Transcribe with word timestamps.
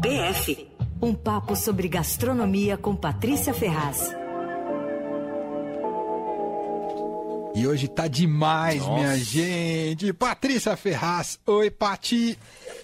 PF 0.00 0.76
um 1.00 1.14
papo 1.14 1.54
sobre 1.54 1.88
gastronomia 1.88 2.76
com 2.76 2.94
Patrícia 2.96 3.52
Ferraz. 3.52 4.14
E 7.56 7.66
hoje 7.66 7.88
tá 7.88 8.06
demais, 8.06 8.80
Nossa. 8.80 8.92
minha 8.92 9.16
gente. 9.16 10.12
Patrícia 10.12 10.76
Ferraz. 10.76 11.40
Oi, 11.46 11.70
Pati. 11.70 12.38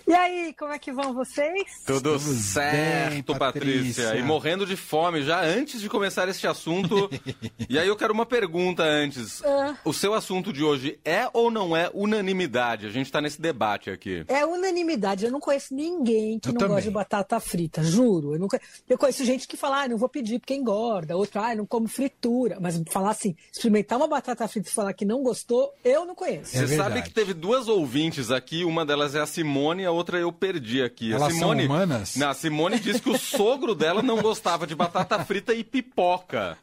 E 0.08 0.14
aí, 0.14 0.54
como 0.58 0.72
é 0.72 0.78
que 0.78 0.90
vão 0.90 1.12
vocês? 1.12 1.82
Tudo 1.86 2.18
certo, 2.18 3.32
bem, 3.32 3.38
Patrícia. 3.38 4.04
Patrícia. 4.04 4.16
E 4.16 4.22
morrendo 4.22 4.64
de 4.64 4.74
fome 4.74 5.22
já 5.24 5.42
antes 5.42 5.78
de 5.78 5.90
começar 5.90 6.26
este 6.26 6.46
assunto. 6.46 7.10
e 7.68 7.78
aí 7.78 7.86
eu 7.86 7.94
quero 7.96 8.14
uma 8.14 8.24
pergunta 8.24 8.82
antes. 8.82 9.40
Uh. 9.40 9.76
O 9.84 9.92
seu 9.92 10.14
assunto 10.14 10.50
de 10.54 10.64
hoje 10.64 10.98
é 11.04 11.28
ou 11.34 11.50
não 11.50 11.76
é 11.76 11.90
unanimidade? 11.92 12.86
A 12.86 12.90
gente 12.90 13.12
tá 13.12 13.20
nesse 13.20 13.42
debate 13.42 13.90
aqui. 13.90 14.24
É 14.26 14.46
unanimidade. 14.46 15.26
Eu 15.26 15.30
não 15.30 15.40
conheço 15.40 15.74
ninguém 15.74 16.38
que 16.38 16.48
eu 16.48 16.54
não 16.54 16.60
também. 16.60 16.76
gosta 16.76 16.88
de 16.88 16.94
batata 16.94 17.38
frita, 17.38 17.82
juro. 17.82 18.36
Eu, 18.36 18.38
não 18.38 18.48
conheço... 18.48 18.66
eu 18.88 18.96
conheço 18.96 19.22
gente 19.22 19.46
que 19.46 19.56
fala, 19.56 19.82
ah, 19.82 19.88
não 19.88 19.98
vou 19.98 20.08
pedir 20.08 20.38
porque 20.38 20.54
engorda. 20.54 21.14
Outro, 21.14 21.42
ah, 21.42 21.54
não 21.54 21.66
como 21.66 21.86
fritura. 21.86 22.56
Mas 22.58 22.82
falar 22.90 23.10
assim, 23.10 23.36
experimentar 23.52 23.98
uma 23.98 24.08
batata 24.08 24.48
frita 24.48 24.61
falar 24.70 24.92
que 24.92 25.04
não 25.04 25.22
gostou, 25.22 25.72
eu 25.84 26.04
não 26.04 26.14
conheço. 26.14 26.56
É 26.56 26.66
Você 26.66 26.76
sabe 26.76 27.02
que 27.02 27.10
teve 27.10 27.34
duas 27.34 27.68
ouvintes 27.68 28.30
aqui, 28.30 28.64
uma 28.64 28.84
delas 28.84 29.14
é 29.14 29.20
a 29.20 29.26
Simone, 29.26 29.84
a 29.84 29.90
outra 29.90 30.18
eu 30.18 30.32
perdi 30.32 30.82
aqui. 30.82 31.12
Elas 31.12 31.28
a 31.28 31.30
Simone, 31.30 31.66
são 31.66 31.74
humanas? 31.74 32.16
Não, 32.16 32.28
a 32.28 32.34
Simone 32.34 32.78
disse 32.78 33.00
que 33.00 33.10
o 33.10 33.18
sogro 33.18 33.74
dela 33.74 34.02
não 34.02 34.20
gostava 34.20 34.66
de 34.66 34.74
batata 34.74 35.24
frita 35.24 35.54
e 35.54 35.64
pipoca. 35.64 36.56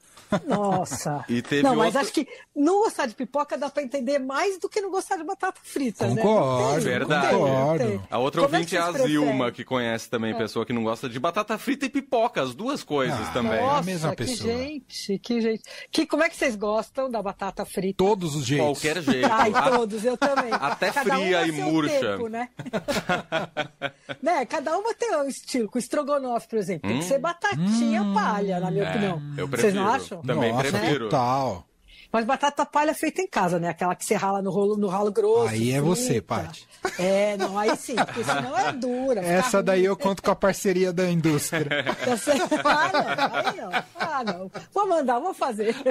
Nossa. 0.45 1.25
E 1.27 1.41
teve 1.41 1.63
não, 1.63 1.75
mas 1.75 1.87
outro... 1.87 2.01
acho 2.01 2.13
que 2.13 2.27
não 2.55 2.83
gostar 2.83 3.05
de 3.05 3.15
pipoca 3.15 3.57
dá 3.57 3.69
pra 3.69 3.81
entender 3.81 4.19
mais 4.19 4.59
do 4.59 4.69
que 4.69 4.81
não 4.81 4.91
gostar 4.91 5.17
de 5.17 5.23
batata 5.23 5.59
frita, 5.63 6.07
né? 6.07 6.21
Concordo, 6.21 6.73
né? 6.75 6.79
verdade. 6.79 7.35
Concordo. 7.35 8.03
A 8.09 8.17
outra 8.17 8.41
Como 8.41 8.53
ouvinte 8.53 8.75
é, 8.75 8.79
é 8.79 8.81
a 8.81 8.91
Zilma, 8.91 9.51
que 9.51 9.63
conhece 9.63 10.09
também 10.09 10.33
é. 10.33 10.37
pessoa 10.37 10.65
que 10.65 10.73
não 10.73 10.83
gosta 10.83 11.09
de 11.09 11.19
batata 11.19 11.57
frita 11.57 11.85
e 11.85 11.89
pipoca, 11.89 12.41
as 12.41 12.53
duas 12.53 12.83
coisas 12.83 13.19
ah, 13.19 13.31
também. 13.31 13.59
Nossa, 13.59 13.75
é 13.75 13.79
a 13.79 13.83
mesma 13.83 14.09
que 14.11 14.15
pessoa. 14.17 14.53
gente, 14.53 15.19
que 15.19 15.41
gente. 15.41 15.63
Que, 15.91 16.05
como 16.05 16.23
é 16.23 16.29
que 16.29 16.35
vocês 16.35 16.55
gostam 16.55 17.09
da 17.09 17.21
batata 17.21 17.65
frita? 17.65 17.97
Todos 17.97 18.35
os 18.35 18.45
jeitos. 18.45 18.67
Qualquer 18.67 19.01
jeito. 19.01 19.29
Ai, 19.31 19.51
todos, 19.71 20.05
eu 20.05 20.17
também. 20.17 20.51
Até 20.51 20.91
Cada 20.91 21.15
fria 21.15 21.47
e 21.47 21.51
murcha. 21.51 21.99
Tempo, 21.99 22.27
né? 22.27 22.49
né? 24.21 24.45
Cada 24.45 24.77
uma 24.77 24.93
tem 24.93 25.15
um 25.15 25.27
estilo. 25.27 25.69
Com 25.69 25.79
estrogonofe, 25.79 26.47
por 26.47 26.59
exemplo, 26.59 26.89
hum. 26.89 26.93
tem 26.93 27.01
que 27.01 27.07
ser 27.07 27.17
hum. 27.17 27.21
batatinha 27.21 28.01
hum. 28.01 28.13
palha, 28.13 28.59
na 28.59 28.71
minha 28.71 28.83
é, 28.83 28.89
opinião. 28.89 29.21
Eu 29.37 29.47
prefiro. 29.47 29.61
Vocês 29.61 29.73
não 29.73 29.87
acham? 29.87 30.18
Também 30.25 30.51
Nossa, 30.51 30.69
prefiro. 30.69 31.05
Total. 31.05 31.68
Mas 32.11 32.25
batata 32.25 32.65
palha 32.65 32.93
feita 32.93 33.21
em 33.21 33.27
casa, 33.27 33.59
né? 33.59 33.69
Aquela 33.69 33.95
que 33.95 34.03
você 34.05 34.15
rala 34.15 34.41
no 34.41 34.49
rolo, 34.49 34.75
no 34.77 34.87
ralo 34.87 35.11
grosso. 35.11 35.49
Aí 35.49 35.71
é 35.71 35.79
você, 35.79 36.19
Paty. 36.21 36.67
É, 36.97 37.37
não, 37.37 37.57
aí 37.57 37.75
sim, 37.75 37.95
porque 37.95 38.23
senão 38.23 38.57
é 38.57 38.71
dura. 38.71 39.21
Essa 39.21 39.61
daí 39.61 39.85
eu 39.85 39.95
conto 39.97 40.23
com 40.23 40.31
a 40.31 40.35
parceria 40.35 40.91
da 40.93 41.09
indústria. 41.09 41.67
Você, 42.07 42.31
ah, 42.63 43.43
aí 43.43 43.57
não. 43.57 43.71
Ah, 43.99 44.23
não. 44.23 44.51
Vou 44.73 44.87
mandar, 44.87 45.19
vou 45.19 45.33
fazer. 45.33 45.75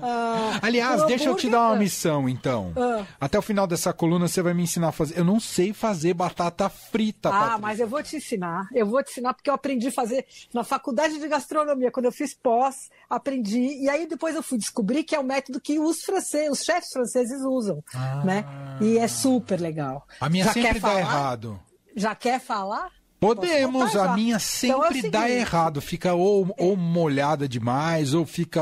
Ah, 0.00 0.58
Aliás, 0.62 1.04
deixa 1.06 1.28
eu 1.28 1.34
te 1.36 1.48
dar 1.50 1.68
uma 1.68 1.76
missão, 1.76 2.28
então. 2.28 2.72
Ah. 2.76 3.04
Até 3.20 3.38
o 3.38 3.42
final 3.42 3.66
dessa 3.66 3.92
coluna 3.92 4.26
você 4.28 4.40
vai 4.42 4.54
me 4.54 4.62
ensinar 4.62 4.88
a 4.88 4.92
fazer. 4.92 5.18
Eu 5.18 5.24
não 5.24 5.38
sei 5.40 5.72
fazer 5.72 6.14
batata 6.14 6.68
frita, 6.68 7.28
Ah, 7.28 7.32
Patrícia. 7.32 7.58
mas 7.58 7.80
eu 7.80 7.88
vou 7.88 8.02
te 8.02 8.16
ensinar. 8.16 8.68
Eu 8.72 8.86
vou 8.86 9.02
te 9.02 9.10
ensinar 9.10 9.34
porque 9.34 9.50
eu 9.50 9.54
aprendi 9.54 9.88
a 9.88 9.92
fazer 9.92 10.24
na 10.54 10.64
faculdade 10.64 11.18
de 11.18 11.28
gastronomia. 11.28 11.90
Quando 11.90 12.06
eu 12.06 12.12
fiz 12.12 12.34
pós, 12.34 12.88
aprendi. 13.08 13.82
E 13.82 13.88
aí 13.88 14.06
depois 14.06 14.34
eu 14.34 14.42
fui 14.42 14.56
descobrir 14.58 14.87
que 15.04 15.14
é 15.14 15.18
o 15.18 15.24
método 15.24 15.60
que 15.60 15.78
os 15.78 16.02
franceses, 16.02 16.50
os 16.50 16.64
chefes 16.64 16.90
franceses 16.92 17.40
usam, 17.42 17.82
ah. 17.94 18.22
né? 18.24 18.44
E 18.80 18.98
é 18.98 19.08
super 19.08 19.60
legal. 19.60 20.06
A 20.20 20.28
minha 20.28 20.44
Já 20.44 20.52
sempre 20.52 20.80
dá 20.80 20.98
errado. 20.98 21.60
Já 21.96 22.14
quer 22.14 22.40
falar? 22.40 22.90
Podemos, 23.20 23.96
a 23.96 24.14
minha 24.14 24.38
sempre 24.38 25.00
então 25.00 25.08
é 25.08 25.10
dá 25.10 25.30
errado. 25.30 25.80
Fica 25.80 26.14
ou, 26.14 26.54
é. 26.56 26.64
ou 26.64 26.76
molhada 26.76 27.48
demais, 27.48 28.14
ou 28.14 28.24
fica 28.24 28.60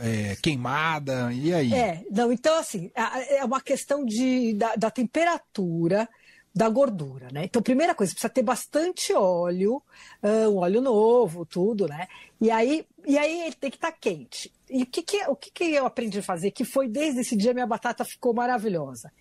é. 0.00 0.30
É, 0.30 0.36
queimada, 0.36 1.32
e 1.32 1.52
aí? 1.52 1.74
É, 1.74 2.04
não, 2.10 2.32
então 2.32 2.56
assim, 2.58 2.92
é 2.94 3.44
uma 3.44 3.60
questão 3.60 4.04
de, 4.04 4.54
da, 4.54 4.76
da, 4.76 4.90
temperatura 4.90 6.08
da 6.58 6.68
gordura, 6.68 7.28
né? 7.32 7.44
Então, 7.44 7.62
primeira 7.62 7.94
coisa, 7.94 8.12
precisa 8.12 8.28
ter 8.28 8.42
bastante 8.42 9.14
óleo, 9.14 9.80
um 10.50 10.56
óleo 10.56 10.80
novo, 10.80 11.46
tudo, 11.46 11.86
né? 11.86 12.08
E 12.40 12.50
aí, 12.50 12.84
e 13.06 13.16
aí 13.16 13.42
ele 13.42 13.54
tem 13.54 13.70
que 13.70 13.76
estar 13.76 13.92
tá 13.92 13.96
quente. 13.98 14.52
E 14.68 14.82
o 14.82 14.86
que, 14.86 15.00
que, 15.02 15.24
o 15.28 15.36
que, 15.36 15.52
que 15.52 15.64
eu 15.72 15.86
aprendi 15.86 16.18
a 16.18 16.22
fazer? 16.22 16.50
Que 16.50 16.64
foi 16.64 16.88
desde 16.88 17.20
esse 17.20 17.36
dia 17.36 17.54
minha 17.54 17.66
batata 17.66 18.04
ficou 18.04 18.34
maravilhosa 18.34 19.12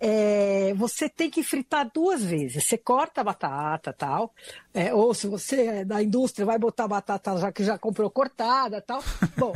é, 0.00 0.72
você 0.74 1.08
tem 1.08 1.28
que 1.28 1.42
fritar 1.42 1.90
duas 1.92 2.22
vezes. 2.22 2.64
Você 2.64 2.78
corta 2.78 3.20
a 3.20 3.24
batata 3.24 3.92
tal, 3.92 4.32
é, 4.72 4.94
ou 4.94 5.12
se 5.12 5.26
você 5.26 5.66
é 5.66 5.84
da 5.84 6.02
indústria 6.02 6.46
vai 6.46 6.58
botar 6.58 6.84
a 6.84 6.88
batata 6.88 7.36
já 7.36 7.50
que 7.50 7.64
já 7.64 7.76
comprou 7.76 8.08
cortada 8.10 8.80
tal. 8.80 9.02
Bom, 9.36 9.52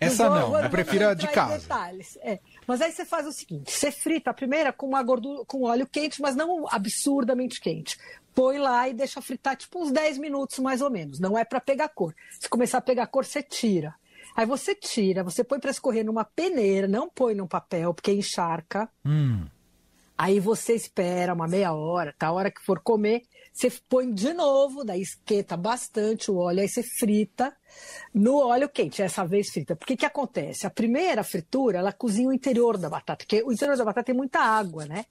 essa 0.00 0.28
não, 0.30 0.58
eu 0.58 0.70
prefiro 0.70 1.08
a 1.08 1.14
de 1.14 1.28
casa. 1.28 1.58
Detalhes. 1.58 2.16
É. 2.22 2.38
Mas 2.66 2.80
aí 2.80 2.90
você 2.90 3.04
faz 3.04 3.26
o 3.26 3.32
seguinte: 3.32 3.70
você 3.70 3.92
frita 3.92 4.30
a 4.30 4.34
primeira 4.34 4.72
com 4.72 4.86
uma 4.86 5.02
gordura, 5.02 5.44
com 5.46 5.64
óleo 5.64 5.86
quente, 5.86 6.22
mas 6.22 6.34
não 6.34 6.66
absurdamente 6.70 7.60
quente. 7.60 7.98
Põe 8.34 8.58
lá 8.58 8.88
e 8.88 8.94
deixa 8.94 9.22
fritar 9.22 9.56
tipo 9.56 9.80
uns 9.80 9.92
10 9.92 10.18
minutos 10.18 10.58
mais 10.58 10.80
ou 10.80 10.90
menos. 10.90 11.20
Não 11.20 11.38
é 11.38 11.44
para 11.44 11.60
pegar 11.60 11.88
cor. 11.88 12.14
Se 12.40 12.48
começar 12.48 12.78
a 12.78 12.82
pegar 12.82 13.06
cor, 13.06 13.24
você 13.24 13.42
tira. 13.42 13.94
Aí 14.34 14.46
você 14.46 14.74
tira, 14.74 15.22
você 15.22 15.44
põe 15.44 15.60
para 15.60 15.70
escorrer 15.70 16.04
numa 16.04 16.24
peneira, 16.24 16.88
não 16.88 17.08
põe 17.08 17.34
num 17.34 17.46
papel, 17.46 17.94
porque 17.94 18.12
encharca. 18.12 18.88
Hum. 19.04 19.46
Aí 20.16 20.38
você 20.38 20.74
espera 20.74 21.34
uma 21.34 21.48
meia 21.48 21.72
hora, 21.72 22.14
tá? 22.16 22.28
A 22.28 22.32
hora 22.32 22.50
que 22.50 22.64
for 22.64 22.80
comer, 22.80 23.22
você 23.52 23.70
põe 23.88 24.12
de 24.12 24.32
novo, 24.32 24.84
daí 24.84 25.00
esquenta 25.00 25.56
bastante 25.56 26.30
o 26.30 26.36
óleo, 26.36 26.60
aí 26.60 26.68
você 26.68 26.82
frita 26.82 27.56
no 28.12 28.36
óleo 28.36 28.68
quente, 28.68 29.02
essa 29.02 29.24
vez 29.24 29.50
frita. 29.50 29.76
Porque 29.76 29.96
que 29.96 30.06
acontece? 30.06 30.66
A 30.66 30.70
primeira 30.70 31.22
fritura, 31.22 31.78
ela 31.78 31.92
cozinha 31.92 32.28
o 32.28 32.32
interior 32.32 32.76
da 32.76 32.88
batata, 32.88 33.24
porque 33.24 33.42
o 33.44 33.52
interior 33.52 33.76
da 33.76 33.84
batata 33.84 34.06
tem 34.06 34.14
muita 34.14 34.40
água, 34.40 34.86
né? 34.86 35.04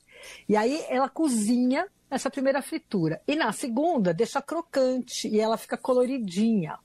E 0.47 0.55
aí 0.55 0.85
ela 0.89 1.09
cozinha 1.09 1.87
essa 2.09 2.29
primeira 2.29 2.61
fritura. 2.61 3.21
E 3.27 3.35
na 3.35 3.51
segunda, 3.51 4.13
deixa 4.13 4.41
crocante 4.41 5.27
e 5.27 5.39
ela 5.39 5.57
fica 5.57 5.77
coloridinha. 5.77 6.77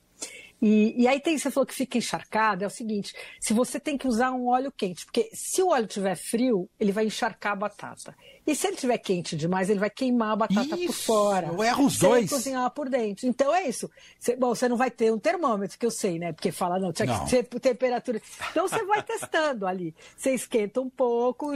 E, 0.60 1.02
e 1.02 1.06
aí 1.06 1.20
tem, 1.20 1.38
você 1.38 1.50
falou 1.50 1.66
que 1.66 1.74
fica 1.74 1.98
encharcado, 1.98 2.64
é 2.64 2.66
o 2.66 2.70
seguinte, 2.70 3.14
se 3.40 3.54
você 3.54 3.78
tem 3.78 3.96
que 3.96 4.08
usar 4.08 4.32
um 4.32 4.48
óleo 4.48 4.72
quente, 4.72 5.04
porque 5.04 5.30
se 5.32 5.62
o 5.62 5.68
óleo 5.68 5.86
estiver 5.86 6.16
frio, 6.16 6.68
ele 6.80 6.92
vai 6.92 7.06
encharcar 7.06 7.52
a 7.52 7.56
batata. 7.56 8.16
E 8.48 8.56
se 8.56 8.66
ele 8.66 8.76
estiver 8.76 8.96
quente 8.96 9.36
demais, 9.36 9.68
ele 9.68 9.78
vai 9.78 9.90
queimar 9.90 10.32
a 10.32 10.36
batata 10.36 10.74
isso, 10.74 10.86
por 10.86 10.94
fora. 10.94 11.48
Eu 11.48 11.62
erro 11.62 11.84
os 11.84 11.98
dois. 11.98 12.30
cozinhar 12.30 12.70
por 12.70 12.88
dentro. 12.88 13.26
Então 13.26 13.54
é 13.54 13.68
isso. 13.68 13.90
Você, 14.18 14.36
bom, 14.36 14.54
você 14.54 14.66
não 14.66 14.76
vai 14.78 14.90
ter 14.90 15.12
um 15.12 15.18
termômetro, 15.18 15.78
que 15.78 15.84
eu 15.84 15.90
sei, 15.90 16.18
né? 16.18 16.32
Porque 16.32 16.50
fala, 16.50 16.78
não, 16.78 16.90
tinha 16.90 17.04
não. 17.04 17.26
que 17.26 17.42
ter 17.42 17.44
temperatura. 17.60 18.22
Então 18.50 18.66
você 18.66 18.82
vai 18.86 19.02
testando 19.02 19.66
ali. 19.66 19.94
Você 20.16 20.32
esquenta 20.32 20.80
um 20.80 20.88
pouco, 20.88 21.52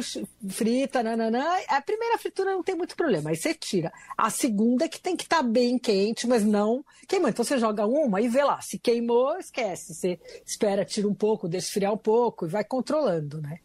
frita, 0.50 1.02
nananã. 1.02 1.42
A 1.66 1.80
primeira 1.80 2.18
fritura 2.18 2.52
não 2.52 2.62
tem 2.62 2.74
muito 2.74 2.94
problema, 2.94 3.30
aí 3.30 3.36
você 3.36 3.54
tira. 3.54 3.90
A 4.14 4.28
segunda 4.28 4.84
é 4.84 4.88
que 4.88 5.00
tem 5.00 5.16
que 5.16 5.24
estar 5.24 5.38
tá 5.38 5.42
bem 5.42 5.78
quente, 5.78 6.26
mas 6.26 6.44
não 6.44 6.84
queimando. 7.08 7.30
Então 7.30 7.44
você 7.44 7.56
joga 7.56 7.86
uma 7.86 8.20
e 8.20 8.28
vê 8.28 8.44
lá. 8.44 8.60
Se 8.60 8.78
queimou, 8.78 9.38
esquece. 9.38 9.94
Você 9.94 10.20
espera, 10.44 10.84
tira 10.84 11.08
um 11.08 11.14
pouco, 11.14 11.48
deixa 11.48 11.68
esfriar 11.68 11.94
um 11.94 11.96
pouco 11.98 12.44
e 12.44 12.50
vai 12.50 12.64
controlando, 12.64 13.40
né? 13.40 13.60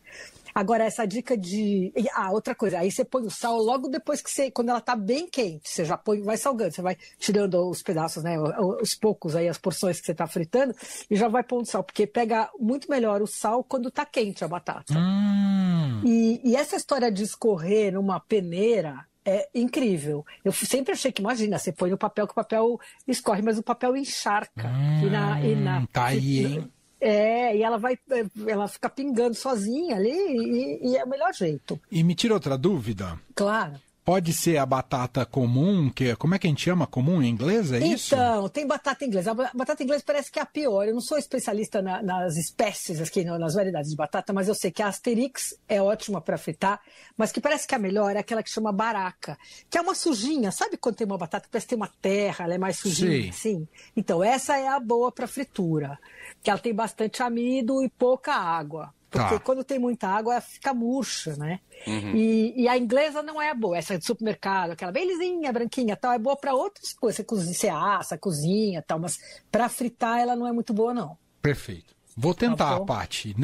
Agora, 0.58 0.86
essa 0.86 1.06
dica 1.06 1.38
de. 1.38 1.94
Ah, 2.16 2.32
outra 2.32 2.56
coisa, 2.56 2.80
aí 2.80 2.90
você 2.90 3.06
põe 3.06 3.22
o 3.22 3.30
sal 3.30 3.58
logo 3.58 3.88
depois 3.88 4.24
que 4.24 4.32
você. 4.32 4.50
Quando 4.50 4.70
ela 4.70 4.82
tá 4.82 4.96
bem 4.96 5.28
quente, 5.28 5.70
você 5.70 5.86
já 5.86 5.96
põe, 5.96 6.20
vai 6.24 6.36
salgando, 6.36 6.74
você 6.74 6.82
vai 6.82 6.98
tirando 7.20 7.70
os 7.70 7.84
pedaços, 7.84 8.24
né? 8.24 8.40
Os 8.82 8.96
poucos 8.96 9.36
aí, 9.36 9.48
as 9.48 9.60
porções 9.60 10.00
que 10.00 10.08
você 10.08 10.16
tá 10.16 10.26
fritando, 10.26 10.74
e 11.12 11.16
já 11.16 11.28
vai 11.28 11.44
pondo 11.44 11.68
sal, 11.68 11.84
porque 11.84 12.08
pega 12.08 12.50
muito 12.60 12.90
melhor 12.90 13.22
o 13.22 13.28
sal 13.28 13.64
quando 13.64 13.92
tá 13.92 14.04
quente 14.04 14.44
a 14.44 14.48
batata. 14.48 14.96
Hum. 14.98 16.02
E, 16.04 16.42
e 16.44 16.56
essa 16.56 16.76
história 16.76 17.12
de 17.12 17.22
escorrer 17.22 17.94
numa 17.94 18.20
peneira, 18.20 19.06
é 19.24 19.48
incrível. 19.54 20.26
Eu 20.44 20.52
sempre 20.52 20.94
achei 20.94 21.12
que, 21.12 21.22
imagina, 21.22 21.60
você 21.60 21.72
põe 21.72 21.92
no 21.92 22.00
papel 22.00 22.26
que 22.26 22.32
o 22.32 22.36
papel 22.36 22.80
escorre, 23.08 23.44
mas 23.44 23.60
o 23.60 23.64
papel 23.64 23.96
encharca. 23.96 24.68
Hum, 24.68 25.06
e 25.06 25.10
na, 25.12 25.42
e 25.42 25.56
na, 25.56 25.86
tá 25.86 26.06
aí, 26.06 26.46
hein? 26.46 26.72
É, 27.00 27.56
e 27.56 27.64
ela 27.64 27.78
vai, 27.78 27.98
é, 28.10 28.26
ela 28.48 28.68
fica 28.68 28.90
pingando 28.90 29.36
sozinha 29.36 29.96
ali 29.96 30.10
e, 30.10 30.92
e 30.92 30.98
é 30.98 31.04
o 31.04 31.10
melhor 31.10 31.34
jeito. 31.34 31.80
E 31.92 32.04
me 32.04 32.16
tira 32.16 32.34
outra 32.34 32.58
dúvida. 32.58 33.20
Claro. 33.36 33.80
Pode 34.08 34.32
ser 34.32 34.56
a 34.56 34.66
batata 34.66 35.26
comum, 35.26 35.90
que 35.90 36.16
como 36.16 36.34
é 36.34 36.40
que 36.40 36.48
a 36.48 36.50
gente 36.50 36.64
chama 36.64 36.88
comum 36.88 37.22
em 37.22 37.28
inglês, 37.28 37.74
é 37.74 37.80
então, 37.80 37.92
isso? 37.92 38.16
Então, 38.16 38.48
tem 38.48 38.66
batata 38.66 39.04
inglesa. 39.04 39.32
A 39.32 39.34
batata 39.34 39.84
inglesa 39.84 40.02
parece 40.08 40.32
que 40.32 40.40
é 40.40 40.42
a 40.42 40.46
pior. 40.46 40.88
Eu 40.88 40.94
não 40.94 41.02
sou 41.02 41.18
especialista 41.18 41.82
na, 41.82 42.02
nas 42.02 42.38
espécies 42.38 43.02
aqui, 43.02 43.26
nas 43.26 43.56
variedades 43.56 43.92
de 43.92 43.98
batata, 43.98 44.32
mas 44.32 44.48
eu 44.48 44.56
sei 44.56 44.72
que 44.72 44.82
a 44.82 44.88
Asterix 44.88 45.60
é 45.68 45.82
ótima 45.82 46.22
para 46.22 46.38
fritar, 46.38 46.80
mas 47.18 47.34
que 47.34 47.42
parece 47.42 47.68
que 47.68 47.76
a 47.76 47.80
melhor 47.80 48.16
é 48.16 48.20
aquela 48.20 48.42
que 48.42 48.50
chama 48.50 48.72
baraca, 48.72 49.38
que 49.70 49.78
é 49.78 49.82
uma 49.82 49.94
sujinha. 49.94 50.54
Sabe 50.54 50.78
quando 50.78 50.96
tem 50.96 51.06
uma 51.06 51.18
batata 51.18 51.44
que 51.44 51.52
parece 51.52 51.68
que 51.68 51.76
tem 51.76 51.78
uma 51.78 51.92
terra, 52.02 52.46
ela 52.46 52.54
é 52.54 52.58
mais 52.58 52.78
sujinha, 52.78 53.34
sim. 53.34 53.68
Então, 53.94 54.24
essa 54.24 54.58
é 54.58 54.70
a 54.70 54.80
boa 54.80 55.12
para 55.12 55.28
fritura, 55.28 56.00
que 56.42 56.50
ela 56.50 56.60
tem 56.60 56.74
bastante 56.74 57.22
amido 57.22 57.84
e 57.84 57.90
pouca 57.90 58.34
água. 58.34 58.94
Porque 59.22 59.36
tá. 59.36 59.40
quando 59.40 59.64
tem 59.64 59.80
muita 59.80 60.08
água, 60.08 60.34
ela 60.34 60.42
fica 60.42 60.74
murcha, 60.74 61.36
né? 61.36 61.60
Uhum. 61.86 62.16
E, 62.16 62.64
e, 62.64 62.68
a 62.68 62.78
inglesa 62.78 63.22
não 63.22 63.42
é 63.42 63.54
boa, 63.54 63.78
essa 63.78 63.98
de 63.98 64.06
supermercado, 64.06 64.72
aquela 64.72 64.92
bem 64.92 65.08
lisinha, 65.08 65.52
branquinha 65.52 65.96
tal, 65.96 66.12
é 66.12 66.20
boa 66.20 66.36
para 66.36 66.54
outras 66.54 66.94
coisas. 66.94 67.18
Você, 67.18 67.24
cozinha, 67.24 67.54
você 67.54 67.70
assa, 67.70 68.18
cozinha 68.18 68.82
tal, 68.82 69.00
mas 69.00 69.18
para 69.52 69.70
fritar 69.70 70.20
ela 70.20 70.36
não 70.36 70.48
é 70.48 70.52
muito 70.52 70.74
boa, 70.74 70.94
não. 70.94 71.18
Perfeito. 71.42 71.98
Vou 72.20 72.34
tentar, 72.34 72.80
tá 72.80 72.84
Paty. 72.84 73.36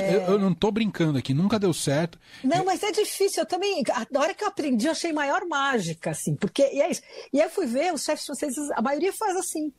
É... 0.00 0.30
Eu 0.30 0.38
não 0.38 0.54
tô 0.54 0.70
brincando 0.70 1.18
aqui, 1.18 1.34
nunca 1.34 1.58
deu 1.58 1.74
certo. 1.74 2.20
Não, 2.44 2.64
mas 2.64 2.80
é 2.84 2.92
difícil. 2.92 3.42
Eu 3.42 3.46
também, 3.46 3.82
na 4.12 4.20
hora 4.20 4.32
que 4.32 4.44
eu 4.44 4.48
aprendi, 4.48 4.86
eu 4.86 4.92
achei 4.92 5.12
maior 5.12 5.44
mágica, 5.44 6.12
assim, 6.12 6.36
porque 6.36 6.62
e 6.72 6.80
é 6.80 6.88
isso. 6.88 7.02
E 7.32 7.40
aí 7.40 7.46
eu 7.46 7.50
fui 7.50 7.66
ver, 7.66 7.92
os 7.92 8.04
chefes 8.04 8.24
franceses, 8.24 8.70
a 8.70 8.80
maioria 8.80 9.12
faz 9.12 9.36
assim. 9.36 9.72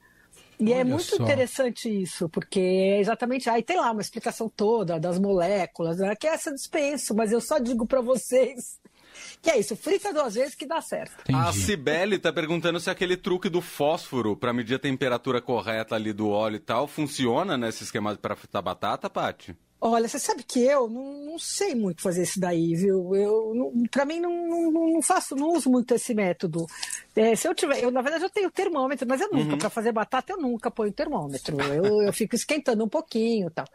E 0.59 0.71
é 0.71 0.75
Olha 0.75 0.81
é 0.81 0.83
muito 0.83 1.15
só. 1.15 1.23
interessante 1.23 1.89
isso, 1.89 2.29
porque 2.29 2.59
é 2.59 2.99
exatamente 2.99 3.49
aí 3.49 3.63
tem 3.63 3.77
lá 3.77 3.91
uma 3.91 4.01
explicação 4.01 4.49
toda 4.49 4.99
das 4.99 5.19
moléculas, 5.19 5.97
né, 5.97 6.15
que 6.15 6.27
essa 6.27 6.53
dispenso, 6.53 7.15
mas 7.15 7.31
eu 7.31 7.41
só 7.41 7.59
digo 7.59 7.85
para 7.85 8.01
vocês 8.01 8.79
que 9.41 9.49
é 9.49 9.59
isso, 9.59 9.75
frita 9.75 10.13
duas 10.13 10.35
vezes 10.35 10.55
que 10.55 10.65
dá 10.65 10.81
certo. 10.81 11.21
Entendi. 11.21 11.39
A 11.39 11.51
Cibele 11.51 12.17
tá 12.17 12.31
perguntando 12.31 12.79
se 12.79 12.89
aquele 12.89 13.17
truque 13.17 13.49
do 13.49 13.61
fósforo 13.61 14.35
para 14.35 14.53
medir 14.53 14.75
a 14.75 14.79
temperatura 14.79 15.41
correta 15.41 15.95
ali 15.95 16.13
do 16.13 16.29
óleo 16.29 16.57
e 16.57 16.59
tal 16.59 16.87
funciona 16.87 17.57
nesse 17.57 17.83
esquema 17.83 18.15
para 18.15 18.35
fritar 18.35 18.61
batata, 18.61 19.09
Paty? 19.09 19.55
Olha, 19.85 20.07
você 20.07 20.17
sabe 20.17 20.43
que 20.43 20.61
eu 20.61 20.89
não, 20.89 21.25
não 21.25 21.37
sei 21.37 21.75
muito 21.75 22.01
fazer 22.01 22.23
isso 22.23 22.39
daí, 22.39 22.73
viu? 22.73 23.13
Eu, 23.13 23.73
para 23.91 24.05
mim, 24.05 24.17
não, 24.17 24.31
não, 24.31 24.71
não, 24.71 25.01
faço, 25.01 25.35
não 25.35 25.51
uso 25.51 25.69
muito 25.69 25.93
esse 25.93 26.13
método. 26.13 26.65
É, 27.13 27.35
se 27.35 27.49
eu 27.49 27.53
tiver, 27.53 27.83
eu, 27.83 27.91
na 27.91 28.01
verdade, 28.01 28.23
eu 28.23 28.29
tenho 28.29 28.49
termômetro, 28.49 29.05
mas 29.05 29.19
eu 29.19 29.29
nunca, 29.29 29.51
uhum. 29.51 29.57
para 29.57 29.69
fazer 29.69 29.91
batata, 29.91 30.31
eu 30.31 30.41
nunca 30.41 30.71
ponho 30.71 30.93
termômetro. 30.93 31.59
Eu, 31.59 32.01
eu 32.01 32.13
fico 32.13 32.33
esquentando 32.33 32.81
um 32.81 32.87
pouquinho 32.87 33.51
tal. 33.51 33.65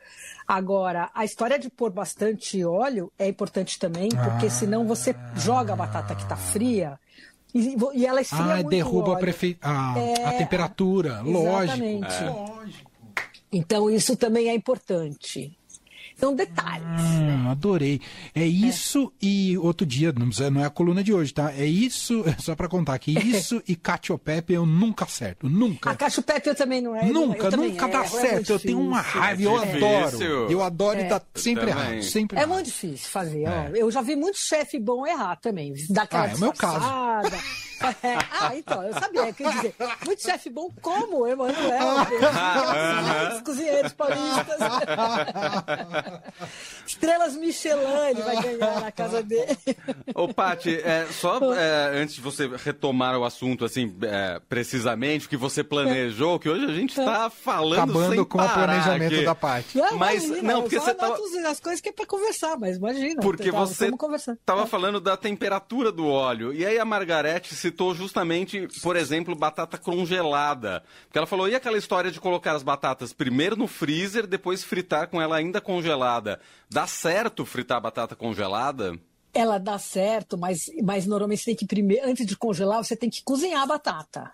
Agora, 0.46 1.10
a 1.14 1.26
história 1.26 1.58
de 1.58 1.68
pôr 1.68 1.90
bastante 1.90 2.64
óleo 2.64 3.12
é 3.18 3.28
importante 3.28 3.78
também, 3.78 4.08
porque 4.08 4.46
ah. 4.46 4.50
senão 4.50 4.86
você 4.86 5.14
joga 5.36 5.74
a 5.74 5.76
batata 5.76 6.14
que 6.14 6.22
está 6.22 6.36
fria. 6.36 6.98
E, 7.54 7.76
e, 7.92 8.06
ela 8.06 8.22
esfria 8.22 8.44
ah, 8.44 8.54
muito 8.54 8.70
derruba 8.70 9.12
a, 9.12 9.18
prefe... 9.18 9.58
a, 9.60 9.94
é, 9.98 10.24
a 10.24 10.32
temperatura, 10.38 11.22
exatamente. 11.22 12.24
lógico. 12.24 12.86
É. 12.86 12.88
Então, 13.52 13.90
isso 13.90 14.16
também 14.16 14.48
é 14.48 14.54
importante. 14.54 15.57
São 16.18 16.34
detalhes. 16.34 16.84
Ah, 16.84 17.52
adorei. 17.52 18.00
É 18.34 18.44
isso 18.44 19.12
é. 19.22 19.26
e 19.26 19.58
outro 19.58 19.86
dia, 19.86 20.12
não 20.50 20.60
é 20.60 20.66
a 20.66 20.70
coluna 20.70 21.02
de 21.02 21.12
hoje, 21.12 21.32
tá? 21.32 21.52
É 21.52 21.64
isso, 21.64 22.24
só 22.40 22.56
para 22.56 22.68
contar 22.68 22.98
que 22.98 23.12
isso 23.18 23.62
e 23.68 23.76
cacio 23.76 24.18
pepe 24.18 24.54
eu 24.54 24.66
nunca 24.66 25.04
acerto, 25.04 25.48
nunca. 25.48 25.90
A 25.90 25.94
cacio 25.94 26.22
pepe 26.22 26.48
eu 26.48 26.54
também 26.54 26.80
não 26.80 26.96
é. 26.96 27.04
Nunca, 27.04 27.50
nunca 27.50 27.86
dá 27.86 28.02
é, 28.02 28.06
certo. 28.08 28.52
É 28.52 28.54
eu 28.54 28.58
tenho 28.58 28.80
uma 28.80 29.00
raiva, 29.00 29.42
eu 29.42 29.56
adoro. 29.56 30.22
Eu 30.50 30.62
adoro 30.62 31.00
e 31.00 31.04
dá 31.04 31.22
sempre 31.34 31.70
errado, 31.70 32.02
sempre 32.02 32.36
É 32.36 32.40
errado. 32.40 32.54
muito 32.54 32.66
difícil 32.66 33.08
fazer, 33.08 33.44
ó. 33.48 33.68
Eu 33.76 33.90
já 33.90 34.02
vi 34.02 34.16
muito 34.16 34.38
chefe 34.38 34.78
bom 34.78 35.06
errar 35.06 35.36
também, 35.36 35.72
daquela 35.88 36.24
ah, 36.24 36.30
é 36.30 36.34
o 36.34 36.38
meu 36.40 36.52
caso. 36.52 36.86
É, 38.02 38.18
ah, 38.32 38.56
então, 38.56 38.82
eu 38.82 38.92
sabia. 38.94 39.32
Quer 39.32 39.52
dizer, 39.52 39.74
muito 40.04 40.22
chefe 40.22 40.50
bom 40.50 40.70
como 40.80 41.20
o 41.20 41.26
Emanuel. 41.26 42.06
Os 43.34 43.42
cozinheiros 43.42 43.92
paulistas. 43.92 44.58
Estrelas 46.86 47.36
Michelin 47.36 48.08
ele 48.10 48.22
vai 48.22 48.42
ganhar 48.42 48.80
na 48.80 48.92
casa 48.92 49.22
dele. 49.22 49.56
Ô, 50.14 50.32
Paty, 50.32 50.76
é, 50.76 51.06
só 51.10 51.38
é, 51.54 52.00
antes 52.00 52.16
de 52.16 52.20
você 52.20 52.48
retomar 52.48 53.16
o 53.18 53.24
assunto, 53.24 53.64
assim, 53.64 53.94
é, 54.02 54.40
precisamente, 54.48 55.26
o 55.26 55.28
que 55.28 55.36
você 55.36 55.62
planejou, 55.62 56.38
que 56.38 56.48
hoje 56.48 56.64
a 56.64 56.72
gente 56.72 56.98
está 56.98 57.30
falando 57.30 57.78
Acabando 57.78 58.26
com 58.26 58.38
o 58.38 58.48
planejamento 58.48 59.14
aqui. 59.14 59.24
da 59.24 59.34
Paty. 59.34 59.78
Não, 59.78 59.96
mas, 59.96 60.24
imagina, 60.24 60.52
não, 60.52 60.62
porque 60.62 60.78
você 60.78 60.94
tava... 60.94 61.18
as 61.48 61.60
coisas 61.60 61.80
que 61.80 61.90
é 61.90 61.92
para 61.92 62.06
conversar, 62.06 62.56
mas 62.58 62.76
imagina. 62.76 63.20
Porque 63.20 63.50
tá, 63.50 63.58
você 63.58 63.88
estava 63.88 64.66
falando 64.66 65.00
da 65.00 65.16
temperatura 65.16 65.92
do 65.92 66.06
óleo, 66.06 66.52
e 66.52 66.64
aí 66.64 66.78
a 66.78 66.84
Margarete 66.84 67.54
se 67.54 67.67
citou 67.68 67.94
justamente, 67.94 68.66
por 68.82 68.96
exemplo, 68.96 69.34
batata 69.34 69.76
congelada. 69.76 70.82
Porque 71.04 71.18
ela 71.18 71.26
falou, 71.26 71.48
e 71.48 71.54
aquela 71.54 71.78
história 71.78 72.10
de 72.10 72.20
colocar 72.20 72.52
as 72.52 72.62
batatas 72.62 73.12
primeiro 73.12 73.56
no 73.56 73.66
freezer, 73.66 74.26
depois 74.26 74.64
fritar 74.64 75.08
com 75.08 75.20
ela 75.20 75.36
ainda 75.36 75.60
congelada? 75.60 76.40
Dá 76.70 76.86
certo 76.86 77.44
fritar 77.44 77.80
batata 77.80 78.16
congelada? 78.16 78.98
Ela 79.34 79.58
dá 79.58 79.78
certo, 79.78 80.38
mas, 80.38 80.58
mas 80.82 81.06
normalmente 81.06 81.40
você 81.40 81.44
tem 81.46 81.56
que 81.56 81.66
primeiro, 81.66 82.08
antes 82.08 82.26
de 82.26 82.36
congelar, 82.36 82.82
você 82.82 82.96
tem 82.96 83.10
que 83.10 83.22
cozinhar 83.22 83.62
a 83.62 83.66
batata. 83.66 84.32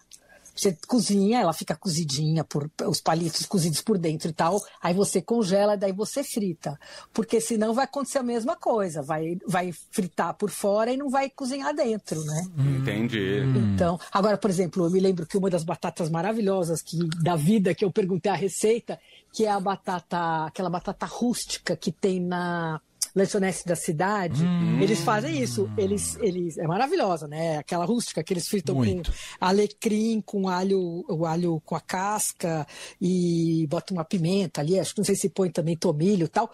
Você 0.55 0.77
cozinha, 0.87 1.41
ela 1.41 1.53
fica 1.53 1.75
cozidinha, 1.75 2.45
por, 2.45 2.71
os 2.87 3.01
palitos 3.01 3.45
cozidos 3.47 3.81
por 3.81 3.99
dentro 3.99 4.31
e 4.31 4.33
tal. 4.33 4.63
Aí 4.81 4.95
você 4.95 5.21
congela, 5.21 5.77
daí 5.77 5.93
você 5.93 6.23
frita. 6.23 6.79
Porque 7.13 7.41
senão 7.41 7.75
vai 7.75 7.85
acontecer 7.85 8.19
a 8.19 8.23
mesma 8.23 8.55
coisa. 8.57 9.03
Vai, 9.03 9.37
vai 9.47 9.73
fritar 9.91 10.35
por 10.35 10.51
fora 10.51 10.93
e 10.93 10.97
não 10.97 11.11
vai 11.11 11.29
cozinhar 11.29 11.75
dentro, 11.75 12.23
né? 12.25 12.47
Entendi. 12.81 13.43
Então, 13.75 13.99
agora, 14.13 14.39
por 14.39 14.49
exemplo, 14.49 14.85
eu 14.85 14.91
me 14.91 15.01
lembro 15.01 15.27
que 15.27 15.37
uma 15.37 15.51
das 15.51 15.65
batatas 15.65 16.09
maravilhosas 16.09 16.81
que, 16.81 16.99
da 17.23 17.35
vida 17.35 17.75
que 17.75 17.85
eu 17.85 17.91
perguntei 17.91 18.31
a 18.31 18.37
receita, 18.37 18.99
que 19.33 19.45
é 19.45 19.51
a 19.51 19.59
batata, 19.59 20.47
aquela 20.47 20.71
batata 20.71 21.07
rústica 21.07 21.77
que 21.77 21.91
tem 21.91 22.21
na 22.21 22.81
lanchonete 23.15 23.65
da 23.65 23.77
cidade, 23.77 24.43
hum. 24.43 24.81
eles 24.81 25.01
fazem 25.01 25.41
isso. 25.41 25.71
Eles, 25.79 26.17
eles 26.21 26.59
é 26.59 26.67
maravilhosa, 26.67 27.29
né? 27.29 27.59
Aquela 27.59 27.85
rústica 27.85 28.23
que 28.25 28.33
eles 28.33 28.49
fritam 28.49 28.75
Muito. 28.75 29.11
com 29.11 29.17
alecrim, 29.41 30.21
com 30.21 30.49
alho, 30.49 31.05
o 31.09 31.25
alho 31.25 31.61
com 31.65 31.77
a 31.77 31.81
casca 31.81 32.67
e 33.01 33.67
botam 33.69 33.97
uma 33.97 34.05
pimenta 34.05 34.61
ali. 34.61 34.79
Acho 34.79 34.95
que 34.95 35.01
não 35.01 35.05
sei 35.05 35.15
se 35.15 35.29
põe 35.29 35.51
também 35.51 35.77
tomilho 35.77 36.25
e 36.25 36.29
tal. 36.29 36.51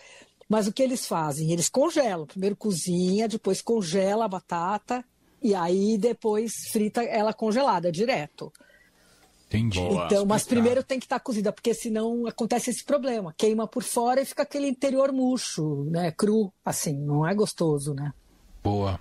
Mas 0.49 0.67
o 0.67 0.73
que 0.73 0.83
eles 0.83 1.07
fazem? 1.07 1.53
Eles 1.53 1.69
congelam. 1.69 2.27
Primeiro 2.27 2.57
cozinha, 2.57 3.29
depois 3.29 3.63
congela 3.63 4.25
a 4.25 4.29
batata 4.29 5.05
e 5.43 5.55
aí 5.55 5.97
depois 5.97 6.53
frita 6.71 7.03
ela 7.03 7.33
congelada 7.33 7.91
direto. 7.91 8.53
Entendi. 9.51 9.81
Boa, 9.81 10.07
então, 10.07 10.25
mas 10.25 10.45
primeiro 10.45 10.85
tem 10.85 11.01
que 11.01 11.07
estar 11.07 11.19
tá 11.19 11.25
cozida, 11.25 11.53
porque 11.53 11.75
senão 11.75 12.25
acontece 12.29 12.71
esse 12.71 12.85
problema. 12.85 13.35
Queima 13.37 13.67
por 13.67 13.83
fora 13.83 14.21
e 14.21 14.25
fica 14.25 14.45
aquele 14.45 14.69
interior 14.69 15.13
murcho, 15.13 15.85
né? 15.91 16.13
Cru, 16.13 16.53
assim, 16.65 16.97
não 16.97 17.27
é 17.27 17.35
gostoso, 17.35 17.93
né? 17.93 18.13
Boa. 18.63 19.01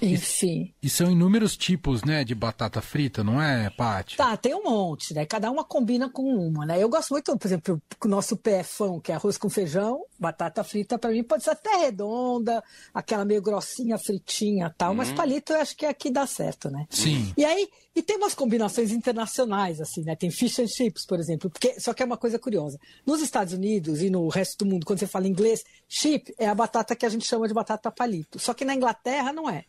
Enfim. 0.00 0.72
E, 0.80 0.86
e, 0.86 0.90
são 0.90 1.10
inúmeros 1.10 1.56
tipos, 1.56 2.02
né, 2.04 2.24
de 2.24 2.34
batata 2.34 2.80
frita, 2.80 3.24
não 3.24 3.42
é, 3.42 3.70
Paty? 3.70 4.16
Tá, 4.16 4.36
tem 4.36 4.54
um 4.54 4.62
monte, 4.62 5.12
né? 5.12 5.26
Cada 5.26 5.50
uma 5.50 5.64
combina 5.64 6.08
com 6.08 6.22
uma, 6.22 6.64
né? 6.64 6.82
Eu 6.82 6.88
gosto 6.88 7.10
muito, 7.10 7.36
por 7.36 7.46
exemplo, 7.46 7.82
o 8.04 8.08
nosso 8.08 8.36
PFão, 8.36 9.00
que 9.00 9.10
é 9.10 9.16
arroz 9.16 9.36
com 9.36 9.50
feijão, 9.50 10.04
batata 10.18 10.64
frita, 10.64 10.98
para 10.98 11.10
mim 11.10 11.22
pode 11.22 11.44
ser 11.44 11.50
até 11.50 11.76
redonda, 11.76 12.62
aquela 12.92 13.24
meio 13.24 13.40
grossinha, 13.40 13.96
fritinha 13.96 14.74
tal, 14.76 14.90
uhum. 14.90 14.96
mas 14.96 15.12
palito 15.12 15.52
eu 15.52 15.60
acho 15.60 15.76
que 15.76 15.86
aqui 15.86 16.10
dá 16.10 16.26
certo, 16.26 16.70
né? 16.70 16.86
Sim. 16.90 17.32
E 17.36 17.44
aí, 17.44 17.68
e 17.94 18.02
tem 18.02 18.16
umas 18.16 18.34
combinações 18.34 18.90
internacionais, 18.90 19.80
assim, 19.80 20.02
né? 20.02 20.16
Tem 20.16 20.30
fish 20.30 20.58
and 20.58 20.66
chips, 20.66 21.06
por 21.06 21.18
exemplo, 21.18 21.50
porque 21.50 21.78
só 21.80 21.94
que 21.94 22.02
é 22.02 22.06
uma 22.06 22.16
coisa 22.16 22.38
curiosa. 22.38 22.78
Nos 23.06 23.20
Estados 23.20 23.52
Unidos 23.52 24.02
e 24.02 24.10
no 24.10 24.28
resto 24.28 24.64
do 24.64 24.70
mundo, 24.70 24.84
quando 24.84 24.98
você 24.98 25.06
fala 25.06 25.28
inglês, 25.28 25.62
chip 25.88 26.34
é 26.38 26.48
a 26.48 26.54
batata 26.54 26.96
que 26.96 27.06
a 27.06 27.08
gente 27.08 27.26
chama 27.26 27.46
de 27.46 27.54
batata 27.54 27.90
palito. 27.90 28.38
Só 28.38 28.54
que 28.54 28.64
na 28.64 28.74
Inglaterra 28.74 29.32
não 29.32 29.48
é. 29.48 29.64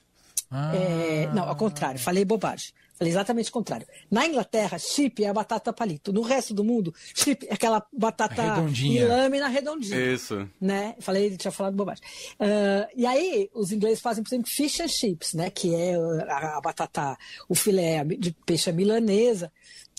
Ah. 0.51 0.75
É, 0.75 1.27
não, 1.33 1.47
ao 1.47 1.55
contrário, 1.55 2.00
falei 2.00 2.25
bobagem. 2.25 2.73
Falei 2.99 3.13
exatamente 3.13 3.49
o 3.49 3.53
contrário. 3.53 3.87
Na 4.11 4.27
Inglaterra, 4.27 4.77
chip 4.77 5.23
é 5.23 5.29
a 5.29 5.33
batata 5.33 5.71
palito. 5.71 6.11
No 6.11 6.21
resto 6.21 6.53
do 6.53 6.65
mundo, 6.65 6.93
chip 7.15 7.47
é 7.47 7.53
aquela 7.53 7.81
batata 7.93 8.41
redondinha. 8.41 9.03
em 9.03 9.05
lâmina 9.05 9.47
redondinha. 9.47 10.13
Isso. 10.13 10.45
Né? 10.59 10.95
Falei, 10.99 11.27
ele 11.27 11.37
tinha 11.37 11.49
falado 11.49 11.77
bobagem. 11.77 12.03
Uh, 12.37 12.91
e 12.93 13.05
aí, 13.05 13.49
os 13.53 13.71
ingleses 13.71 14.01
fazem, 14.01 14.21
por 14.21 14.27
exemplo, 14.27 14.51
fish 14.51 14.81
and 14.81 14.89
chips, 14.89 15.33
né? 15.33 15.49
Que 15.49 15.73
é 15.73 15.95
a, 16.27 16.57
a 16.57 16.61
batata, 16.61 17.17
o 17.47 17.55
filé 17.55 18.03
de 18.03 18.35
peixe 18.45 18.69
milanesa 18.73 19.49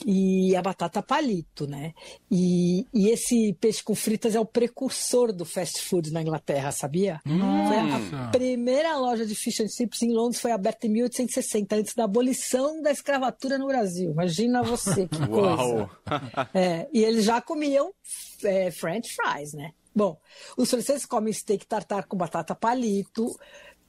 e 0.06 0.54
a 0.56 0.62
batata 0.62 1.02
palito, 1.02 1.66
né? 1.66 1.92
E, 2.30 2.86
e, 2.92 3.08
esse 3.08 3.52
peixe 3.60 3.82
com 3.82 3.94
fritas 3.94 4.34
é 4.34 4.40
o 4.40 4.44
precursor 4.44 5.32
do 5.32 5.44
fast 5.44 5.82
food 5.82 6.12
na 6.12 6.22
Inglaterra, 6.22 6.72
sabia? 6.72 7.20
A 8.26 8.30
primeira 8.30 8.96
loja 8.96 9.26
de 9.26 9.34
fish 9.34 9.60
and 9.60 9.68
chips 9.68 10.02
em 10.02 10.12
Londres 10.12 10.40
foi 10.40 10.52
aberta 10.52 10.86
em 10.86 10.90
1860, 10.90 11.76
antes 11.76 11.94
da 11.94 12.04
abolição 12.04 12.80
da 12.82 12.90
escravatura 12.90 13.58
no 13.58 13.66
Brasil. 13.66 14.10
Imagina 14.10 14.62
você 14.62 15.06
que 15.06 15.18
coisa. 15.26 15.90
É, 16.54 16.88
e 16.92 17.04
eles 17.04 17.24
já 17.24 17.40
comiam 17.40 17.92
é, 18.44 18.70
French 18.70 19.14
fries, 19.14 19.52
né? 19.52 19.72
Bom, 19.94 20.16
os 20.56 20.70
franceses 20.70 21.04
comem 21.04 21.32
steak 21.32 21.66
tartar 21.66 22.06
com 22.06 22.16
batata 22.16 22.54
palito, 22.54 23.26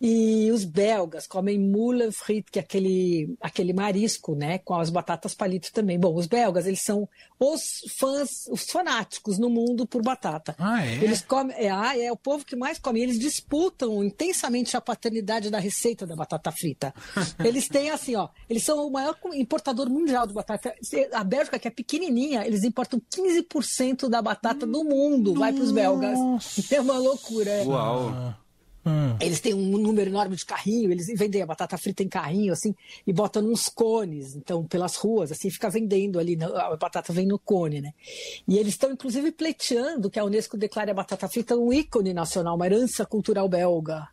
E 0.03 0.49
os 0.51 0.65
belgas 0.65 1.27
comem 1.27 1.59
moule 1.59 2.11
frite, 2.11 2.51
que 2.51 2.57
é 2.57 2.63
aquele, 2.63 3.35
aquele 3.39 3.71
marisco, 3.71 4.33
né? 4.33 4.57
Com 4.57 4.73
as 4.73 4.89
batatas 4.89 5.35
palito 5.35 5.71
também. 5.71 5.99
Bom, 5.99 6.15
os 6.15 6.25
belgas, 6.25 6.65
eles 6.65 6.81
são 6.81 7.07
os 7.39 7.81
fãs, 7.99 8.47
os 8.49 8.63
fanáticos 8.63 9.37
no 9.37 9.47
mundo 9.47 9.85
por 9.85 10.01
batata. 10.01 10.55
Ah, 10.57 10.83
é? 10.83 10.95
Eles 10.95 11.21
comem, 11.21 11.55
é, 11.55 11.69
ah, 11.69 11.95
é 11.95 12.11
o 12.11 12.17
povo 12.17 12.43
que 12.43 12.55
mais 12.55 12.79
come. 12.79 12.99
Eles 12.99 13.19
disputam 13.19 14.03
intensamente 14.03 14.75
a 14.75 14.81
paternidade 14.81 15.51
da 15.51 15.59
receita 15.59 16.07
da 16.07 16.15
batata 16.15 16.51
frita. 16.51 16.91
eles 17.45 17.67
têm 17.67 17.91
assim, 17.91 18.15
ó, 18.15 18.29
eles 18.49 18.63
são 18.63 18.87
o 18.87 18.91
maior 18.91 19.15
importador 19.35 19.87
mundial 19.87 20.25
de 20.25 20.33
batata. 20.33 20.73
A 21.13 21.23
Bélgica, 21.23 21.59
que 21.59 21.67
é 21.67 21.71
pequenininha, 21.71 22.43
eles 22.43 22.63
importam 22.63 22.99
15% 22.99 24.09
da 24.09 24.19
batata 24.19 24.65
do 24.65 24.83
mundo, 24.83 25.35
vai 25.35 25.53
para 25.53 25.63
os 25.63 25.71
belgas. 25.71 26.17
É 26.71 26.79
uma 26.79 26.97
loucura. 26.97 27.51
É. 27.51 27.63
Uau! 27.65 28.35
Hum. 28.85 29.15
Eles 29.19 29.39
têm 29.39 29.53
um 29.53 29.77
número 29.77 30.09
enorme 30.09 30.35
de 30.35 30.45
carrinho, 30.45 30.91
eles 30.91 31.07
vendem 31.15 31.41
a 31.41 31.45
batata 31.45 31.77
frita 31.77 32.01
em 32.01 32.09
carrinho, 32.09 32.51
assim, 32.51 32.75
e 33.05 33.13
botam 33.13 33.43
uns 33.43 33.69
cones, 33.69 34.35
então, 34.35 34.65
pelas 34.65 34.95
ruas, 34.95 35.31
assim, 35.31 35.51
fica 35.51 35.69
vendendo 35.69 36.19
ali, 36.19 36.37
a 36.43 36.75
batata 36.75 37.13
vem 37.13 37.27
no 37.27 37.37
cone, 37.37 37.81
né? 37.81 37.93
E 38.47 38.57
eles 38.57 38.73
estão, 38.73 38.91
inclusive, 38.91 39.31
pleiteando 39.31 40.09
que 40.09 40.19
a 40.19 40.25
Unesco 40.25 40.57
declare 40.57 40.91
a 40.91 40.95
batata 40.95 41.27
frita 41.27 41.55
um 41.55 41.71
ícone 41.71 42.13
nacional, 42.13 42.55
uma 42.55 42.65
herança 42.65 43.05
cultural 43.05 43.47
belga. 43.47 44.07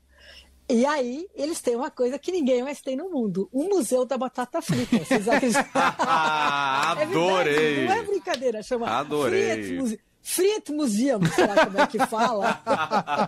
E 0.71 0.85
aí, 0.85 1.27
eles 1.35 1.63
têm 1.63 1.77
uma 1.77 1.91
coisa 1.91 2.19
que 2.19 2.31
ninguém 2.31 2.63
mais 2.63 2.83
tem 2.83 2.95
no 2.95 3.09
mundo: 3.09 3.49
um 3.51 3.71
museu 3.71 4.05
da 4.05 4.19
batata 4.19 4.61
frita. 4.61 4.99
Vocês 4.99 5.27
Adorei! 5.75 7.79
É 7.79 7.87
não 7.87 7.95
é 7.95 8.03
brincadeira, 8.03 8.63
chama 8.63 8.87
Adorei. 8.87 9.79
Friet 10.21 10.73
Museum, 10.73 11.21
sei 11.35 11.47
lá 11.47 11.65
como 11.65 11.81
é 11.81 11.87
que 11.87 11.99
fala. 12.07 13.28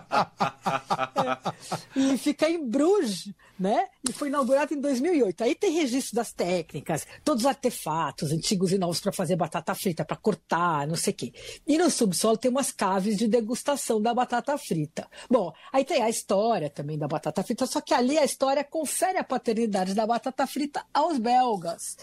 E 2.01 2.17
fica 2.17 2.49
em 2.49 2.67
Bruges, 2.67 3.31
né? 3.59 3.87
E 4.09 4.11
foi 4.11 4.29
inaugurado 4.29 4.73
em 4.73 4.81
2008. 4.81 5.43
Aí 5.43 5.53
tem 5.53 5.71
registro 5.71 6.15
das 6.15 6.33
técnicas, 6.33 7.05
todos 7.23 7.43
os 7.43 7.47
artefatos, 7.47 8.31
antigos 8.31 8.71
e 8.71 8.77
novos 8.79 8.99
para 8.99 9.11
fazer 9.11 9.35
batata 9.35 9.75
frita, 9.75 10.03
para 10.03 10.17
cortar, 10.17 10.87
não 10.87 10.95
sei 10.95 11.13
o 11.13 11.15
quê. 11.15 11.33
E 11.67 11.77
no 11.77 11.91
subsolo 11.91 12.37
tem 12.37 12.49
umas 12.49 12.71
caves 12.71 13.17
de 13.17 13.27
degustação 13.27 14.01
da 14.01 14.15
batata 14.15 14.57
frita. 14.57 15.07
Bom, 15.29 15.53
aí 15.71 15.85
tem 15.85 16.01
a 16.01 16.09
história 16.09 16.71
também 16.71 16.97
da 16.97 17.07
batata 17.07 17.43
frita, 17.43 17.67
só 17.67 17.79
que 17.79 17.93
ali 17.93 18.17
a 18.17 18.25
história 18.25 18.63
confere 18.63 19.19
a 19.19 19.23
paternidade 19.23 19.93
da 19.93 20.07
batata 20.07 20.47
frita 20.47 20.83
aos 20.91 21.19
belgas. 21.19 21.97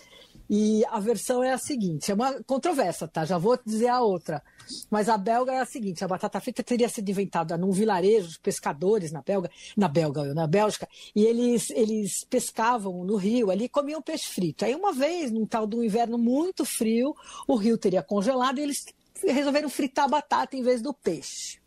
E 0.49 0.85
a 0.87 1.01
versão 1.01 1.43
é 1.43 1.53
a 1.53 1.59
seguinte: 1.59 2.11
é 2.11 2.15
uma 2.15 2.43
controvérsia, 2.45 3.09
tá? 3.09 3.25
Já 3.25 3.37
vou 3.37 3.59
dizer 3.67 3.89
a 3.89 4.01
outra. 4.01 4.43
Mas 4.91 5.09
a 5.09 5.17
belga 5.17 5.53
é 5.53 5.61
a 5.61 5.67
seguinte: 5.67 6.05
a 6.05 6.09
batata 6.09 6.41
frita 6.41 6.63
teria 6.63 6.89
sido 6.89 7.09
inventada 7.09 7.57
num 7.57 7.71
vilarejo 7.71 8.29
de 8.29 8.41
pescadores 8.41 9.13
na 9.13 9.23
Belga, 9.23 9.51
na 9.77 9.89
Belga, 9.89 10.35
na 10.35 10.47
Bélgica, 10.47 10.89
e 11.15 11.25
eles, 11.25 11.71
eles 11.71 12.25
pescavam 12.25 13.05
no 13.05 13.17
rio 13.17 13.51
ali 13.51 13.65
e 13.65 13.69
comiam 13.69 14.03
peixe 14.03 14.27
frito. 14.27 14.65
Aí, 14.65 14.75
uma 14.75 14.93
vez, 14.93 15.31
num 15.31 15.47
tal 15.47 15.67
de 15.67 15.77
um 15.77 15.83
inverno 15.83 16.19
muito 16.19 16.65
frio, 16.65 17.15
o 17.47 17.57
rio 17.57 17.79
teria 17.79 18.03
congelado 18.03 18.59
e 18.59 18.63
eles 18.63 18.85
resolveram 19.27 19.69
fritar 19.69 20.05
a 20.05 20.09
batata 20.09 20.57
em 20.57 20.63
vez 20.63 20.81
do 20.81 20.95
peixe. 20.95 21.59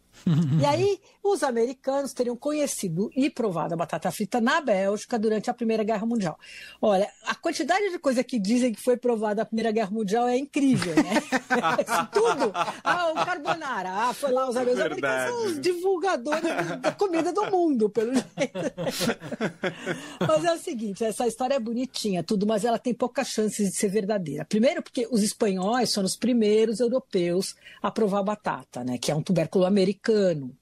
E 0.59 0.65
aí, 0.65 0.99
os 1.23 1.43
americanos 1.43 2.13
teriam 2.13 2.35
conhecido 2.35 3.11
e 3.15 3.29
provado 3.29 3.73
a 3.73 3.77
batata 3.77 4.11
frita 4.11 4.39
na 4.39 4.61
Bélgica 4.61 5.17
durante 5.17 5.49
a 5.49 5.53
Primeira 5.53 5.83
Guerra 5.83 6.05
Mundial. 6.05 6.37
Olha, 6.81 7.09
a 7.25 7.35
quantidade 7.35 7.89
de 7.89 7.99
coisa 7.99 8.23
que 8.23 8.39
dizem 8.39 8.73
que 8.73 8.81
foi 8.81 8.97
provada 8.97 9.41
na 9.41 9.45
Primeira 9.45 9.71
Guerra 9.71 9.91
Mundial 9.91 10.27
é 10.27 10.37
incrível, 10.37 10.95
né? 10.95 11.21
Tudo. 12.13 12.51
Ah, 12.83 13.11
o 13.11 13.25
carbonara. 13.25 13.89
Ah, 13.91 14.13
foi 14.13 14.31
lá 14.31 14.49
os 14.49 14.55
americanos. 14.55 14.81
Os 14.81 15.03
americanos 15.03 15.29
são 15.29 15.45
os 15.45 15.61
divulgadores 15.61 16.81
da 16.81 16.91
comida 16.91 17.33
do 17.33 17.51
mundo, 17.51 17.89
pelo 17.89 18.13
jeito. 18.13 18.27
mas 20.27 20.45
é 20.45 20.53
o 20.53 20.59
seguinte, 20.59 21.03
essa 21.03 21.27
história 21.27 21.55
é 21.55 21.59
bonitinha, 21.59 22.23
tudo, 22.23 22.45
mas 22.45 22.63
ela 22.65 22.79
tem 22.79 22.93
poucas 22.93 23.27
chances 23.27 23.69
de 23.69 23.75
ser 23.75 23.89
verdadeira. 23.89 24.45
Primeiro 24.45 24.81
porque 24.81 25.07
os 25.11 25.23
espanhóis 25.23 25.93
foram 25.93 26.05
os 26.05 26.15
primeiros 26.15 26.79
europeus 26.79 27.55
a 27.81 27.91
provar 27.91 28.23
batata, 28.23 28.83
né? 28.83 28.97
Que 28.97 29.11
é 29.11 29.15
um 29.15 29.21
tubérculo 29.21 29.65
americano 29.65 30.10
americano. 30.11 30.55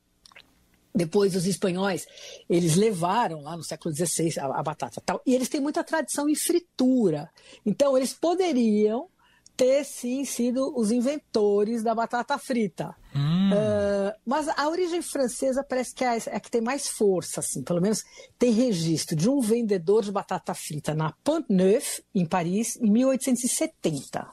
Depois 0.93 1.35
os 1.35 1.45
espanhóis, 1.45 2.05
eles 2.49 2.75
levaram 2.75 3.41
lá 3.41 3.55
no 3.55 3.63
século 3.63 3.95
XVI 3.95 4.39
a, 4.39 4.59
a 4.59 4.63
batata 4.63 5.01
tal, 5.05 5.21
e 5.25 5.35
eles 5.35 5.47
têm 5.47 5.61
muita 5.61 5.83
tradição 5.83 6.27
em 6.27 6.35
fritura. 6.35 7.29
Então 7.65 7.95
eles 7.95 8.13
poderiam 8.13 9.07
ter 9.55 9.83
sim 9.83 10.23
sido 10.23 10.73
os 10.77 10.89
inventores 10.89 11.83
da 11.83 11.93
batata 11.93 12.37
frita. 12.37 12.95
Hum. 13.13 13.49
Uh, 13.51 14.19
mas 14.25 14.47
a 14.47 14.67
origem 14.69 15.01
francesa 15.01 15.63
parece 15.63 15.93
que 15.93 16.03
é, 16.03 16.17
é, 16.27 16.39
que 16.39 16.49
tem 16.49 16.61
mais 16.61 16.87
força, 16.87 17.41
assim. 17.41 17.61
Pelo 17.61 17.81
menos 17.81 18.03
tem 18.37 18.51
registro 18.51 19.15
de 19.15 19.29
um 19.29 19.41
vendedor 19.41 20.03
de 20.03 20.11
batata 20.11 20.53
frita 20.53 20.95
na 20.95 21.13
Pont 21.23 21.45
Neuf, 21.49 22.01
em 22.15 22.25
Paris, 22.25 22.77
em 22.77 22.89
1870. 22.89 24.27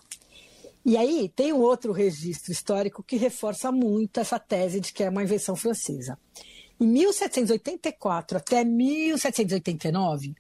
E 0.87 0.97
aí 0.97 1.28
tem 1.35 1.52
um 1.52 1.61
outro 1.61 1.90
registro 1.90 2.52
histórico 2.52 3.02
que 3.02 3.16
reforça 3.16 3.73
muito 3.73 4.21
essa 4.21 4.38
tese 4.38 4.78
de 4.78 4.93
que 4.93 5.02
é 5.02 5.11
uma 5.11 5.25
invenção 5.25 5.57
francesa. 5.57 6.16
Em 6.78 6.87
1784 6.87 8.38
até 8.38 8.62
1789, 8.62 10.37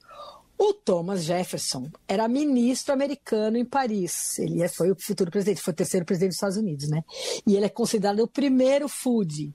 o 0.56 0.72
Thomas 0.72 1.24
Jefferson 1.24 1.90
era 2.06 2.28
ministro 2.28 2.94
americano 2.94 3.56
em 3.56 3.64
Paris. 3.64 4.38
Ele 4.38 4.68
foi 4.68 4.92
o 4.92 4.96
futuro 4.96 5.32
presidente, 5.32 5.60
foi 5.60 5.72
o 5.72 5.76
terceiro 5.76 6.06
presidente 6.06 6.28
dos 6.28 6.36
Estados 6.36 6.56
Unidos, 6.56 6.88
né? 6.88 7.02
E 7.44 7.56
ele 7.56 7.66
é 7.66 7.68
considerado 7.68 8.20
o 8.20 8.28
primeiro 8.28 8.88
food 8.88 9.52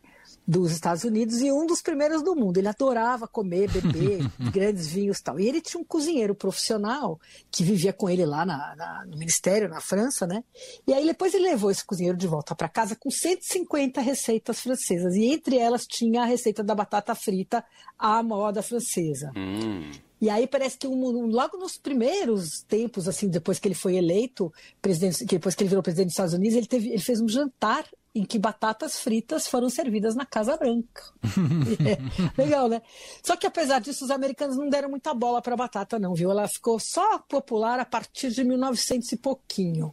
dos 0.51 0.71
Estados 0.73 1.05
Unidos 1.05 1.41
e 1.41 1.49
um 1.49 1.65
dos 1.65 1.81
primeiros 1.81 2.21
do 2.21 2.35
mundo. 2.35 2.57
Ele 2.57 2.67
adorava 2.67 3.25
comer, 3.27 3.71
beber 3.71 4.19
grandes 4.51 4.87
vinhos 4.87 5.19
e 5.19 5.23
tal. 5.23 5.39
E 5.39 5.47
ele 5.47 5.61
tinha 5.61 5.79
um 5.79 5.85
cozinheiro 5.85 6.35
profissional 6.35 7.19
que 7.49 7.63
vivia 7.63 7.93
com 7.93 8.09
ele 8.09 8.25
lá 8.25 8.45
na, 8.45 8.75
na, 8.75 9.05
no 9.05 9.17
ministério, 9.17 9.69
na 9.69 9.79
França, 9.79 10.27
né? 10.27 10.43
E 10.85 10.93
aí 10.93 11.05
depois 11.05 11.33
ele 11.33 11.45
levou 11.45 11.71
esse 11.71 11.85
cozinheiro 11.85 12.17
de 12.17 12.27
volta 12.27 12.53
para 12.53 12.67
casa 12.67 12.95
com 12.95 13.09
150 13.09 14.01
receitas 14.01 14.59
francesas. 14.59 15.15
E 15.15 15.25
entre 15.25 15.57
elas 15.57 15.85
tinha 15.85 16.23
a 16.23 16.25
receita 16.25 16.61
da 16.61 16.75
batata 16.75 17.15
frita 17.15 17.63
à 17.97 18.21
moda 18.21 18.61
francesa. 18.61 19.31
Hum. 19.35 19.89
E 20.21 20.29
aí 20.29 20.45
parece 20.45 20.77
que 20.77 20.87
um, 20.87 21.25
logo 21.25 21.57
nos 21.57 21.79
primeiros 21.79 22.61
tempos, 22.67 23.07
assim, 23.07 23.27
depois 23.27 23.57
que 23.57 23.67
ele 23.67 23.73
foi 23.73 23.95
eleito 23.95 24.53
presidente, 24.79 25.25
depois 25.25 25.55
que 25.55 25.63
ele 25.63 25.69
virou 25.69 25.81
presidente 25.81 26.09
dos 26.09 26.13
Estados 26.13 26.33
Unidos, 26.35 26.55
ele, 26.55 26.67
teve, 26.67 26.89
ele 26.89 27.01
fez 27.01 27.19
um 27.19 27.27
jantar 27.27 27.85
em 28.13 28.23
que 28.23 28.37
batatas 28.37 28.99
fritas 28.99 29.47
foram 29.47 29.67
servidas 29.67 30.13
na 30.13 30.25
Casa 30.25 30.55
Branca. 30.57 31.03
é, 32.37 32.41
legal, 32.41 32.69
né? 32.69 32.83
Só 33.23 33.35
que 33.35 33.47
apesar 33.47 33.79
disso, 33.79 34.03
os 34.05 34.11
americanos 34.11 34.57
não 34.57 34.69
deram 34.69 34.89
muita 34.89 35.11
bola 35.13 35.41
para 35.41 35.55
batata, 35.55 35.97
não, 35.97 36.13
viu? 36.13 36.29
Ela 36.29 36.47
ficou 36.47 36.79
só 36.79 37.17
popular 37.19 37.79
a 37.79 37.85
partir 37.85 38.29
de 38.29 38.43
1900 38.43 39.11
e 39.13 39.17
pouquinho. 39.17 39.91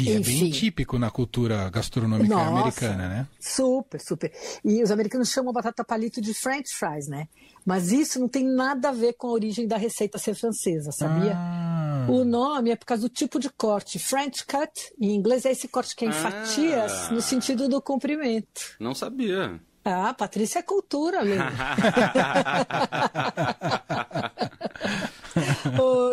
E 0.00 0.16
Enfim. 0.16 0.38
é 0.38 0.40
bem 0.40 0.50
típico 0.50 0.98
na 0.98 1.10
cultura 1.10 1.68
gastronômica 1.70 2.34
Nossa, 2.34 2.50
americana, 2.50 3.08
né? 3.08 3.26
Super, 3.38 4.00
super. 4.00 4.32
E 4.64 4.82
os 4.82 4.90
americanos 4.90 5.30
chamam 5.30 5.50
a 5.50 5.54
batata 5.54 5.84
palito 5.84 6.20
de 6.20 6.32
French 6.32 6.74
fries, 6.74 7.06
né? 7.06 7.28
Mas 7.64 7.92
isso 7.92 8.18
não 8.18 8.28
tem 8.28 8.44
nada 8.44 8.88
a 8.88 8.92
ver 8.92 9.12
com 9.14 9.26
a 9.26 9.32
origem 9.32 9.66
da 9.66 9.76
receita 9.76 10.18
ser 10.18 10.34
francesa, 10.34 10.90
sabia? 10.92 11.34
Ah. 11.36 12.06
O 12.08 12.24
nome 12.24 12.70
é 12.70 12.76
por 12.76 12.86
causa 12.86 13.02
do 13.02 13.08
tipo 13.08 13.38
de 13.38 13.50
corte. 13.50 13.98
French 13.98 14.46
cut, 14.46 14.92
em 14.98 15.14
inglês, 15.14 15.44
é 15.44 15.52
esse 15.52 15.68
corte 15.68 15.94
que 15.94 16.04
é 16.04 16.08
em 16.08 16.10
ah. 16.10 16.14
fatias, 16.14 17.10
no 17.10 17.20
sentido 17.20 17.68
do 17.68 17.82
comprimento. 17.82 18.76
Não 18.80 18.94
sabia. 18.94 19.60
Ah, 19.84 20.12
Patrícia 20.12 20.58
é 20.58 20.62
cultura, 20.62 21.22
Lê. 21.22 21.36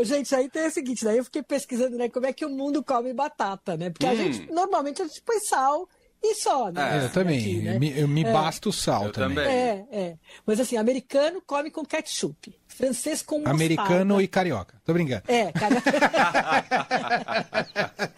gente, 0.03 0.33
aí 0.35 0.49
tem 0.49 0.67
o 0.67 0.71
seguinte, 0.71 1.03
daí 1.03 1.17
eu 1.17 1.23
fiquei 1.23 1.43
pesquisando, 1.43 1.97
né, 1.97 2.09
como 2.09 2.25
é 2.25 2.33
que 2.33 2.45
o 2.45 2.49
mundo 2.49 2.83
come 2.83 3.13
batata, 3.13 3.77
né? 3.77 3.89
Porque 3.89 4.05
hum. 4.05 4.09
a 4.09 4.15
gente, 4.15 4.51
normalmente, 4.51 5.01
a 5.01 5.07
gente 5.07 5.21
põe 5.21 5.39
sal 5.39 5.87
e 6.23 6.35
só, 6.35 6.71
né? 6.71 6.99
É, 6.99 7.05
eu 7.05 7.11
também. 7.11 7.39
Aqui, 7.39 7.55
né? 7.61 7.75
Eu 7.75 7.79
me, 7.79 7.99
eu 7.99 8.07
me 8.07 8.23
é. 8.23 8.31
basto 8.31 8.69
o 8.69 8.73
sal 8.73 9.05
eu 9.05 9.11
também. 9.11 9.37
também. 9.37 9.51
É, 9.51 9.87
é. 9.91 10.17
Mas 10.45 10.59
assim, 10.59 10.77
americano 10.77 11.41
come 11.45 11.69
com 11.69 11.85
ketchup. 11.85 12.53
Francês 12.77 13.23
com 13.23 13.39
mostarda. 13.39 13.57
Americano 13.57 14.21
e 14.21 14.27
carioca. 14.27 14.75
Tô 14.85 14.93
brincando. 14.93 15.23
É, 15.27 15.51
cara. 15.51 15.81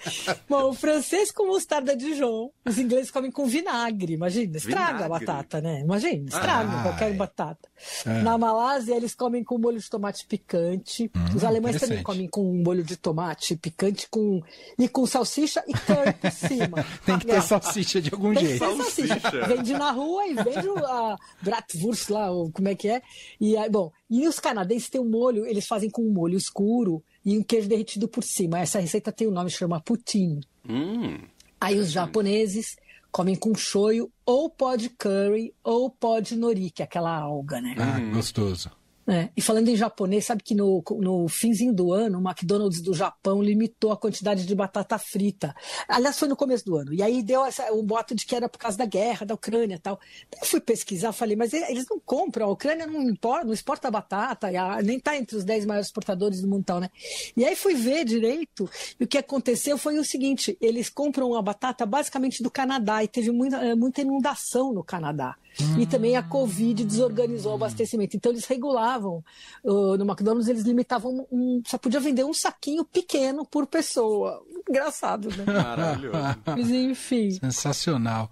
Bom, 0.50 0.70
o 0.70 0.74
francês 0.74 1.32
com 1.32 1.48
mostarda 1.48 1.96
de 1.96 2.14
João. 2.14 2.52
Os 2.66 2.78
ingleses 2.78 3.10
comem 3.10 3.32
com 3.32 3.46
vinagre. 3.46 4.14
Imagina, 4.14 4.58
estraga 4.58 4.98
vinagre. 4.98 5.06
a 5.06 5.08
batata, 5.08 5.62
né? 5.62 5.80
Imagina, 5.80 6.28
estraga 6.28 6.78
ah, 6.78 6.84
qualquer 6.84 7.14
batata. 7.14 7.70
É. 8.06 8.22
Na 8.22 8.38
Malásia, 8.38 8.96
eles 8.96 9.16
comem 9.16 9.46
com 9.46 9.58
molho 9.58 9.80
de 9.80 9.90
tomate 9.90 10.26
picante. 10.26 11.10
Hum, 11.16 11.38
Os 11.38 11.44
alemães 11.46 11.80
também 11.80 12.04
comem 12.04 12.28
com 12.28 12.44
molho 12.62 12.84
de 12.84 12.98
tomate 12.98 13.56
picante 13.56 14.10
com... 14.10 14.42
e 14.78 14.90
com 14.90 15.06
salsicha 15.06 15.64
e 15.68 15.74
carne 15.74 16.14
por 16.14 16.32
cima. 16.32 16.86
Tem 17.06 17.18
que 17.18 17.28
ter 17.28 17.42
salsicha 17.42 18.02
de 18.02 18.14
algum 18.14 18.34
Tem 18.34 18.46
jeito. 18.46 18.60
salsicha. 18.60 19.48
Vende 19.48 19.74
na 19.74 19.92
rua 19.92 20.28
e 20.28 20.34
vende 20.34 20.68
a 20.86 21.16
bratwurst 21.42 22.10
lá, 22.10 22.28
como 22.54 22.68
é 22.68 22.76
que 22.76 22.90
é. 22.90 23.02
E 23.40 23.56
aí, 23.56 23.70
bom, 23.70 23.90
e 24.10 24.28
os 24.28 24.38
canadenses 24.50 24.90
têm 24.90 25.00
um 25.00 25.10
molho, 25.10 25.46
eles 25.46 25.68
fazem 25.68 25.90
com 25.90 26.02
um 26.02 26.12
molho 26.12 26.38
escuro 26.38 27.04
e 27.24 27.38
um 27.38 27.44
queijo 27.44 27.70
derretido 27.70 28.08
por 28.08 28.24
cima. 28.24 28.60
Essa 28.60 28.80
receita 28.80 29.12
tem 29.12 29.28
um 29.28 29.32
nome, 29.32 29.50
chama 29.50 29.80
poutine. 29.80 30.42
Hum. 30.68 31.20
Aí 31.62 31.78
os 31.78 31.92
japoneses 31.92 32.76
comem 33.12 33.36
com 33.36 33.54
shoyu 33.54 34.12
ou 34.26 34.50
pó 34.50 34.76
de 34.76 34.90
curry 34.90 35.54
ou 35.64 35.90
pó 35.90 36.20
de 36.20 36.36
nori, 36.36 36.72
que 36.72 36.82
é 36.82 36.86
aquela 36.86 37.16
alga, 37.16 37.62
né? 37.62 37.76
Ah, 37.78 38.00
gostoso. 38.14 38.72
É, 39.10 39.30
e 39.36 39.42
falando 39.42 39.68
em 39.70 39.76
japonês, 39.76 40.26
sabe 40.26 40.44
que 40.44 40.54
no, 40.54 40.84
no 41.00 41.28
finzinho 41.28 41.74
do 41.74 41.92
ano, 41.92 42.20
o 42.20 42.22
McDonald's 42.22 42.80
do 42.82 42.94
Japão 42.94 43.42
limitou 43.42 43.92
a 43.92 43.98
quantidade 43.98 44.46
de 44.46 44.54
batata 44.54 45.00
frita. 45.00 45.56
Aliás, 45.88 46.20
foi 46.20 46.28
no 46.28 46.36
começo 46.36 46.64
do 46.64 46.76
ano. 46.76 46.94
E 46.94 47.02
aí 47.02 47.24
deu 47.24 47.44
essa, 47.44 47.72
o 47.74 47.82
boato 47.82 48.14
de 48.14 48.26
que 48.26 48.36
era 48.36 48.48
por 48.48 48.60
causa 48.60 48.78
da 48.78 48.86
guerra, 48.86 49.26
da 49.26 49.34
Ucrânia 49.34 49.76
e 49.76 49.80
tal. 49.80 50.00
Eu 50.40 50.46
fui 50.46 50.62
pesquisar, 50.62 51.12
falei, 51.12 51.36
mas 51.36 51.54
eles 51.54 51.86
não 51.90 52.00
compram, 52.00 52.48
a 52.48 52.52
Ucrânia 52.52 52.86
não 52.86 53.02
importa, 53.02 53.46
não 53.46 53.54
exporta 53.54 53.90
batata, 53.90 54.48
nem 54.84 54.98
está 54.98 55.18
entre 55.18 55.38
os 55.38 55.44
10 55.44 55.66
maiores 55.66 55.88
exportadores 55.88 56.42
do 56.42 56.48
mundo 56.48 56.64
tal, 56.64 56.80
né? 56.80 56.90
E 57.36 57.44
aí 57.44 57.56
fui 57.56 57.74
ver 57.74 58.06
direito, 58.06 58.70
e 59.00 59.04
o 59.04 59.08
que 59.08 59.18
aconteceu 59.18 59.78
foi 59.78 59.98
o 59.98 60.06
seguinte: 60.06 60.58
eles 60.62 60.90
compram 60.90 61.34
a 61.36 61.42
batata 61.42 61.86
basicamente 61.86 62.44
do 62.44 62.52
Canadá, 62.52 63.04
e 63.04 63.08
teve 63.08 63.32
muita, 63.32 63.76
muita 63.76 64.02
inundação 64.02 64.72
no 64.72 64.84
Canadá. 64.84 65.36
E 65.78 65.86
também 65.86 66.16
a 66.16 66.24
Covid 66.24 66.84
desorganizou 66.84 67.52
o 67.52 67.56
abastecimento. 67.56 68.16
Então 68.16 68.32
eles 68.32 68.46
regulavam. 68.46 69.24
Uh, 69.64 69.98
no 69.98 70.06
McDonald's 70.06 70.48
eles 70.48 70.64
limitavam 70.64 71.28
um, 71.32 71.62
só 71.66 71.78
podia 71.78 72.00
vender 72.00 72.24
um 72.24 72.34
saquinho 72.34 72.86
pequeno 72.86 73.46
por 73.46 73.68
pessoa. 73.68 74.42
Engraçado, 74.70 75.30
né? 75.36 75.46
Maravilhoso. 75.46 76.18
Mas 76.46 76.70
enfim. 76.70 77.32
Sensacional. 77.32 78.30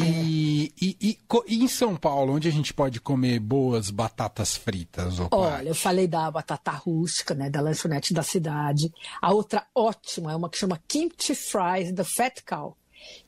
E, 0.00 0.72
e, 0.80 0.96
e, 1.00 1.18
e, 1.46 1.64
em 1.64 1.68
São 1.68 1.96
Paulo, 1.96 2.34
onde 2.34 2.48
a 2.48 2.52
gente 2.52 2.74
pode 2.74 3.00
comer 3.00 3.38
boas 3.38 3.90
batatas 3.90 4.56
fritas? 4.56 5.14
Olha, 5.30 5.68
eu 5.68 5.74
falei 5.74 6.06
da 6.06 6.30
batata 6.30 6.72
rústica, 6.72 7.34
né? 7.34 7.48
Da 7.48 7.60
lanchonete 7.60 8.12
da 8.12 8.22
cidade. 8.22 8.92
A 9.22 9.32
outra 9.32 9.66
ótima 9.74 10.32
é 10.32 10.36
uma 10.36 10.50
que 10.50 10.58
chama 10.58 10.80
Kimchi 10.88 11.34
Fries 11.34 11.92
da 11.92 12.04
Fat 12.04 12.42
Cow 12.44 12.76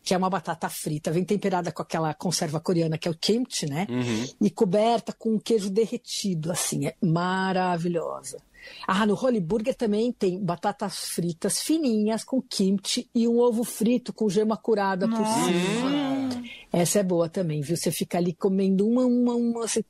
que 0.03 0.15
é 0.15 0.17
uma 0.17 0.31
batata 0.31 0.69
frita, 0.69 1.11
vem 1.11 1.25
temperada 1.25 1.73
com 1.73 1.83
aquela 1.83 2.13
conserva 2.15 2.61
coreana 2.61 2.99
que 2.99 3.09
é 3.09 3.11
o 3.11 3.15
kimchi, 3.15 3.67
né? 3.67 3.87
Uhum. 3.89 4.27
E 4.41 4.51
coberta 4.51 5.13
com 5.13 5.39
queijo 5.39 5.71
derretido, 5.71 6.51
assim, 6.51 6.87
é 6.87 6.95
maravilhosa. 7.03 8.39
Ah, 8.87 9.07
no 9.07 9.15
Holy 9.15 9.41
Burger 9.41 9.75
também 9.75 10.13
tem 10.13 10.39
batatas 10.39 11.09
fritas 11.09 11.61
fininhas 11.61 12.25
com 12.25 12.41
kimchi 12.41 13.09
e 13.15 13.29
um 13.29 13.39
ovo 13.39 13.65
frito 13.65 14.13
com 14.13 14.29
gema 14.29 14.57
curada 14.57 15.07
Nossa. 15.07 15.23
por 15.23 15.53
cima. 15.53 16.09
Essa 16.73 16.99
é 16.99 17.03
boa 17.03 17.29
também, 17.29 17.63
viu? 17.63 17.77
Você 17.77 17.91
fica 17.91 18.19
ali 18.19 18.35
comendo 18.35 18.87
uma, 18.87 19.05
uma, 19.05 19.35
uma. 19.35 19.61
Você, 19.63 19.85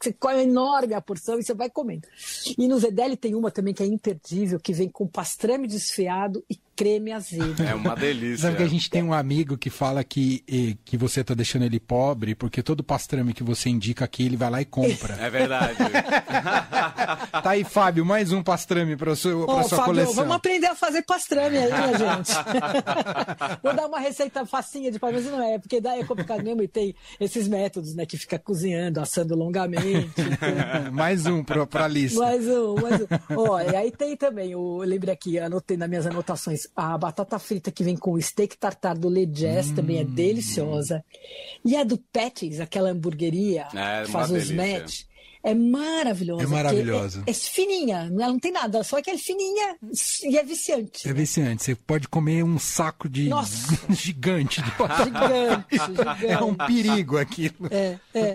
você 0.00 0.12
come 0.12 0.42
enorme 0.42 0.94
a 0.94 1.00
porção 1.00 1.38
e 1.38 1.44
você 1.44 1.54
vai 1.54 1.70
comendo. 1.70 2.08
E 2.58 2.66
no 2.66 2.78
Zedeli 2.78 3.16
tem 3.16 3.34
uma 3.34 3.50
também 3.50 3.72
que 3.72 3.82
é 3.82 3.86
imperdível, 3.86 4.58
que 4.58 4.72
vem 4.72 4.88
com 4.88 5.06
pastrame 5.06 5.68
desfiado 5.68 6.44
e 6.50 6.58
creme 6.74 7.12
azedo. 7.12 7.62
É 7.62 7.74
uma 7.74 7.94
delícia. 7.94 8.38
Sabe 8.48 8.56
que 8.56 8.62
a 8.62 8.68
gente 8.68 8.90
tem 8.90 9.02
um 9.02 9.12
amigo 9.12 9.56
que 9.56 9.70
fala 9.70 10.02
que, 10.02 10.76
que 10.84 10.96
você 10.96 11.20
está 11.20 11.34
deixando 11.34 11.64
ele 11.64 11.80
pobre, 11.80 12.34
porque 12.34 12.62
todo 12.62 12.82
pastrame 12.82 13.32
que 13.32 13.42
você 13.42 13.68
indica 13.68 14.04
aqui, 14.04 14.24
ele 14.24 14.36
vai 14.36 14.50
lá 14.50 14.60
e 14.60 14.64
compra. 14.64 15.14
É 15.20 15.30
verdade. 15.30 15.76
tá 17.42 17.50
aí, 17.50 17.64
Fábio, 17.64 18.04
mais 18.04 18.32
um 18.32 18.42
pastrame 18.42 18.96
para 18.96 19.14
sua, 19.16 19.34
oh, 19.34 19.62
sua 19.62 19.78
Fábio, 19.78 19.84
coleção. 19.84 20.14
Vamos 20.14 20.36
aprender 20.36 20.66
a 20.66 20.74
fazer 20.74 21.02
pastrame 21.02 21.58
aí, 21.58 21.72
minha 21.72 21.98
gente. 21.98 22.32
Vou 23.62 23.74
dar 23.74 23.86
uma 23.86 24.00
receita 24.00 24.44
facinha 24.44 24.90
de 24.90 24.98
pastrame, 24.98 25.28
não 25.28 25.42
é, 25.42 25.58
porque 25.58 25.80
daí 25.80 26.00
é 26.00 26.04
complicado 26.04 26.42
mesmo 26.42 26.62
e 26.62 26.68
tem 26.68 26.94
esses 27.20 27.48
métodos, 27.48 27.94
né, 27.94 28.04
que 28.06 28.16
fica 28.16 28.38
cozinhando, 28.38 29.00
assando 29.00 29.34
longamente. 29.34 30.20
Então... 30.20 30.92
mais 30.92 31.26
um 31.26 31.42
para 31.42 31.84
a 31.84 31.88
lista. 31.88 32.20
Mais 32.20 32.46
um, 32.46 32.74
mais 32.74 33.00
um. 33.00 33.06
Ó, 33.36 33.60
e 33.60 33.76
aí 33.76 33.90
tem 33.90 34.16
também, 34.16 34.52
eu 34.52 34.78
lembrei 34.78 35.14
aqui, 35.14 35.38
anotei 35.38 35.76
nas 35.76 35.88
minhas 35.88 36.06
anotações, 36.06 36.63
a 36.74 36.96
batata 36.98 37.38
frita 37.38 37.70
que 37.70 37.84
vem 37.84 37.96
com 37.96 38.12
o 38.12 38.20
steak 38.20 38.56
tartar 38.56 38.96
do 38.96 39.08
Le 39.08 39.26
Jazz 39.26 39.70
hum. 39.70 39.74
também 39.74 39.98
é 39.98 40.04
deliciosa. 40.04 41.04
E 41.64 41.76
a 41.76 41.84
do 41.84 41.98
Patty's, 41.98 42.60
aquela 42.60 42.90
hamburgueria 42.90 43.66
é, 43.74 44.04
que 44.04 44.10
faz 44.10 44.30
os 44.30 44.50
match, 44.50 45.02
é 45.44 45.54
maravilhosa. 45.54 46.42
É 46.42 46.46
maravilhosa. 46.46 47.22
É, 47.26 47.30
é, 47.30 47.34
fininha, 47.34 48.10
ela 48.10 48.28
não 48.28 48.38
tem 48.38 48.50
nada, 48.50 48.82
só 48.82 49.02
que 49.02 49.10
é 49.10 49.18
fininha 49.18 49.76
e 50.22 50.38
é 50.38 50.42
viciante. 50.42 51.06
É 51.06 51.12
viciante. 51.12 51.62
Você 51.62 51.74
pode 51.74 52.08
comer 52.08 52.42
um 52.42 52.58
saco 52.58 53.10
de 53.10 53.28
gigante 53.90 54.62
de 54.62 54.70
batata. 54.70 55.04
Gigante, 55.04 55.66
gigante. 55.70 56.26
É 56.26 56.42
um 56.42 56.54
perigo 56.54 57.18
aquilo. 57.18 57.68
É, 57.70 57.98
é, 58.14 58.20
é. 58.20 58.34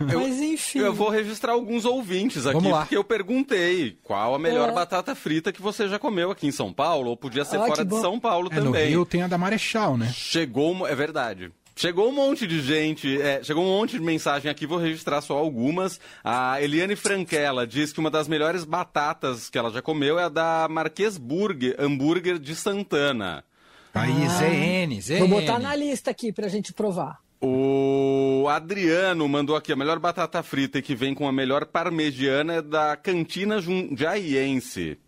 Eu, 0.10 0.20
Mas 0.20 0.40
enfim. 0.40 0.78
Eu 0.78 0.94
vou 0.94 1.10
registrar 1.10 1.52
alguns 1.52 1.84
ouvintes 1.84 2.46
aqui, 2.46 2.62
porque 2.62 2.96
eu 2.96 3.04
perguntei 3.04 3.98
qual 4.02 4.34
a 4.34 4.38
melhor 4.38 4.70
é. 4.70 4.72
batata 4.72 5.14
frita 5.14 5.52
que 5.52 5.60
você 5.60 5.86
já 5.86 5.98
comeu 5.98 6.30
aqui 6.30 6.46
em 6.46 6.52
São 6.52 6.72
Paulo, 6.72 7.10
ou 7.10 7.16
podia 7.16 7.44
ser 7.44 7.56
ah, 7.56 7.66
fora 7.66 7.84
de 7.84 8.00
São 8.00 8.18
Paulo 8.18 8.48
é, 8.50 8.54
também. 8.54 8.84
No 8.84 8.90
Rio 8.90 9.04
tem 9.04 9.22
a 9.22 9.26
da 9.26 9.36
Marechal, 9.36 9.98
né? 9.98 10.10
Chegou, 10.14 10.86
é 10.86 10.94
verdade. 10.94 11.52
Chegou 11.78 12.08
um 12.08 12.12
monte 12.12 12.46
de 12.46 12.62
gente, 12.62 13.20
é, 13.20 13.42
chegou 13.42 13.62
um 13.62 13.68
monte 13.68 13.98
de 13.98 14.00
mensagem 14.02 14.50
aqui, 14.50 14.66
vou 14.66 14.78
registrar 14.78 15.20
só 15.20 15.36
algumas. 15.36 16.00
A 16.24 16.60
Eliane 16.62 16.96
Franquela 16.96 17.66
diz 17.66 17.92
que 17.92 18.00
uma 18.00 18.10
das 18.10 18.26
melhores 18.26 18.64
batatas 18.64 19.50
que 19.50 19.58
ela 19.58 19.70
já 19.70 19.82
comeu 19.82 20.18
é 20.18 20.24
a 20.24 20.28
da 20.30 20.66
Marquês 20.70 21.18
Burger, 21.18 21.76
hambúrguer 21.78 22.38
de 22.38 22.54
Santana. 22.54 23.44
Aí, 23.92 24.10
ah, 24.10 24.86
ZN, 24.88 25.00
ZN. 25.02 25.18
Vou 25.18 25.28
botar 25.28 25.58
na 25.58 25.76
lista 25.76 26.10
aqui 26.10 26.32
pra 26.32 26.48
gente 26.48 26.72
provar. 26.72 27.18
O 27.42 28.46
Adriano 28.48 29.28
mandou 29.28 29.54
aqui 29.54 29.70
a 29.70 29.76
melhor 29.76 29.98
batata 29.98 30.42
frita 30.42 30.80
que 30.80 30.94
vem 30.94 31.14
com 31.14 31.28
a 31.28 31.32
melhor 31.32 31.66
parmegiana 31.66 32.54
é 32.54 32.62
da 32.62 32.96
Cantina 32.96 33.60
Jundiaiense. 33.60 34.98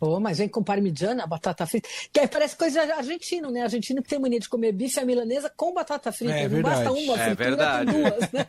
Oh, 0.00 0.20
mas 0.20 0.38
vem 0.38 0.48
com 0.48 0.62
parmigiana, 0.62 1.26
batata 1.26 1.66
frita. 1.66 1.88
Que 2.12 2.20
é, 2.20 2.26
parece 2.26 2.56
coisa 2.56 2.80
argentina, 2.94 3.50
né? 3.50 3.62
Argentino 3.62 4.02
que 4.02 4.08
tem 4.08 4.18
mania 4.18 4.40
de 4.40 4.48
comer 4.48 4.72
bife 4.72 4.98
à 5.00 5.04
milanesa 5.04 5.50
com 5.56 5.72
batata 5.72 6.12
frita. 6.12 6.34
É, 6.34 6.42
Não 6.42 6.50
verdade. 6.50 6.84
basta 6.84 6.92
uma 6.92 7.14
é 7.14 7.24
fritura, 7.24 7.34
verdade. 7.34 7.92
tem 7.92 8.02
duas, 8.02 8.32
né? 8.32 8.46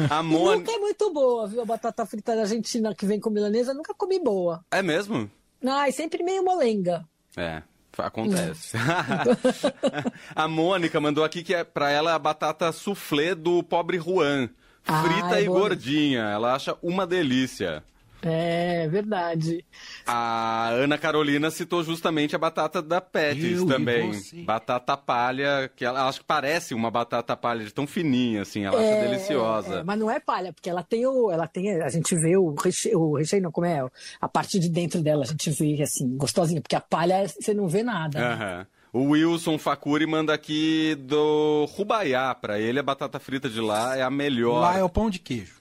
a 0.10 0.22
Mon... 0.22 0.56
Nunca 0.56 0.72
é 0.72 0.78
muito 0.78 1.12
boa, 1.12 1.46
viu? 1.46 1.62
A 1.62 1.64
batata 1.64 2.04
frita 2.06 2.34
da 2.34 2.42
Argentina 2.42 2.94
que 2.94 3.06
vem 3.06 3.20
com 3.20 3.30
milanesa, 3.30 3.74
nunca 3.74 3.94
comi 3.94 4.18
boa. 4.18 4.64
É 4.70 4.82
mesmo? 4.82 5.30
Ah, 5.64 5.88
é 5.88 5.92
sempre 5.92 6.22
meio 6.22 6.44
molenga. 6.44 7.04
É. 7.36 7.62
Acontece. 7.96 8.76
a 10.34 10.48
Mônica 10.48 11.00
mandou 11.00 11.24
aqui 11.24 11.42
que 11.42 11.54
é 11.54 11.64
para 11.64 11.90
ela 11.90 12.14
a 12.14 12.18
batata 12.18 12.70
soufflé 12.72 13.34
do 13.34 13.62
pobre 13.62 13.98
Juan. 13.98 14.48
Frita 14.82 15.34
ah, 15.34 15.40
é 15.40 15.42
e 15.42 15.46
boa. 15.46 15.60
gordinha. 15.60 16.20
Ela 16.20 16.54
acha 16.54 16.76
uma 16.82 17.06
delícia. 17.06 17.82
É 18.22 18.88
verdade. 18.88 19.64
A 20.06 20.70
Ana 20.70 20.98
Carolina 20.98 21.50
citou 21.50 21.84
justamente 21.84 22.34
a 22.34 22.38
batata 22.38 22.82
da 22.82 23.00
Pets 23.00 23.64
também. 23.64 24.10
Batata 24.44 24.96
palha, 24.96 25.70
que 25.74 25.84
ela 25.84 26.08
acho 26.08 26.20
que 26.20 26.26
parece 26.26 26.74
uma 26.74 26.90
batata 26.90 27.36
palha 27.36 27.64
de 27.64 27.72
tão 27.72 27.86
fininha, 27.86 28.42
assim, 28.42 28.64
ela 28.64 28.82
é, 28.82 28.92
acha 28.92 29.08
deliciosa. 29.08 29.74
É, 29.76 29.84
mas 29.84 29.98
não 29.98 30.10
é 30.10 30.18
palha, 30.18 30.52
porque 30.52 30.68
ela 30.68 30.82
tem 30.82 31.06
o. 31.06 31.30
Ela 31.30 31.46
tem, 31.46 31.80
a 31.80 31.88
gente 31.88 32.14
vê 32.16 32.36
o 32.36 32.54
recheio, 32.54 32.98
o 32.98 33.16
recheio 33.16 33.42
não, 33.42 33.52
como 33.52 33.66
é? 33.66 33.86
A 34.20 34.28
parte 34.28 34.58
de 34.58 34.68
dentro 34.68 35.00
dela, 35.00 35.22
a 35.22 35.26
gente 35.26 35.50
vê 35.50 35.80
assim, 35.82 36.16
gostosinha, 36.16 36.60
porque 36.60 36.76
a 36.76 36.80
palha 36.80 37.26
você 37.28 37.54
não 37.54 37.68
vê 37.68 37.82
nada. 37.82 38.36
Né? 38.36 38.66
O 38.92 39.10
Wilson 39.10 39.58
Facuri 39.58 40.06
manda 40.06 40.32
aqui 40.34 40.96
do 40.96 41.66
Rubaiá. 41.76 42.34
Pra 42.34 42.58
ele, 42.58 42.78
a 42.78 42.82
batata 42.82 43.18
frita 43.20 43.48
de 43.48 43.60
lá 43.60 43.96
é 43.96 44.02
a 44.02 44.10
melhor. 44.10 44.60
Lá 44.60 44.78
é 44.78 44.82
o 44.82 44.88
pão 44.88 45.10
de 45.10 45.18
queijo. 45.18 45.58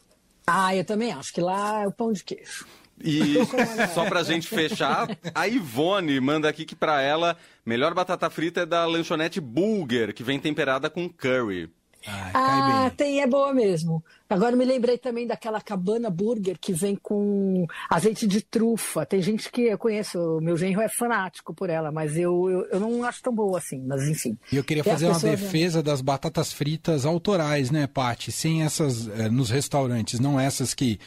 Ah, 0.49 0.73
eu 0.73 0.85
também 0.85 1.11
acho 1.11 1.33
que 1.33 1.41
lá 1.41 1.83
é 1.83 1.87
o 1.87 1.91
pão 1.91 2.13
de 2.13 2.23
queijo. 2.23 2.65
E 3.03 3.33
só 3.93 4.05
pra 4.05 4.23
gente 4.23 4.47
fechar, 4.47 5.07
a 5.35 5.47
Ivone 5.47 6.19
manda 6.19 6.47
aqui 6.47 6.65
que 6.65 6.75
pra 6.75 7.01
ela, 7.01 7.37
melhor 7.65 7.93
batata 7.93 8.29
frita 8.29 8.61
é 8.61 8.65
da 8.65 8.85
lanchonete 8.85 9.41
Bulger, 9.41 10.13
que 10.13 10.23
vem 10.23 10.39
temperada 10.39 10.89
com 10.89 11.09
curry. 11.09 11.69
Ai, 12.07 12.31
ah, 12.33 12.91
tem, 12.95 13.21
é 13.21 13.27
boa 13.27 13.53
mesmo. 13.53 14.03
Agora 14.29 14.55
me 14.55 14.63
lembrei 14.63 14.97
também 14.97 15.27
daquela 15.27 15.59
cabana 15.59 16.09
burger 16.09 16.57
que 16.59 16.71
vem 16.71 16.95
com 16.95 17.65
azeite 17.89 18.25
de 18.25 18.41
trufa. 18.41 19.05
Tem 19.05 19.21
gente 19.21 19.51
que 19.51 19.63
eu 19.63 19.77
conheço, 19.77 20.39
meu 20.41 20.55
genro 20.55 20.81
é 20.81 20.89
fanático 20.89 21.53
por 21.53 21.69
ela, 21.69 21.91
mas 21.91 22.17
eu, 22.17 22.49
eu, 22.49 22.65
eu 22.71 22.79
não 22.79 23.03
acho 23.03 23.21
tão 23.21 23.33
boa 23.33 23.57
assim, 23.57 23.83
mas 23.85 24.07
enfim. 24.07 24.37
E 24.51 24.55
eu 24.55 24.63
queria 24.63 24.83
fazer 24.83 25.07
uma 25.07 25.19
defesa 25.19 25.83
das 25.83 26.01
batatas 26.01 26.53
fritas 26.53 27.05
autorais, 27.05 27.71
né, 27.71 27.87
Pati? 27.87 28.31
Sem 28.31 28.63
essas 28.63 29.07
é, 29.09 29.29
nos 29.29 29.49
restaurantes, 29.49 30.19
não 30.19 30.39
essas 30.39 30.73
que 30.73 30.99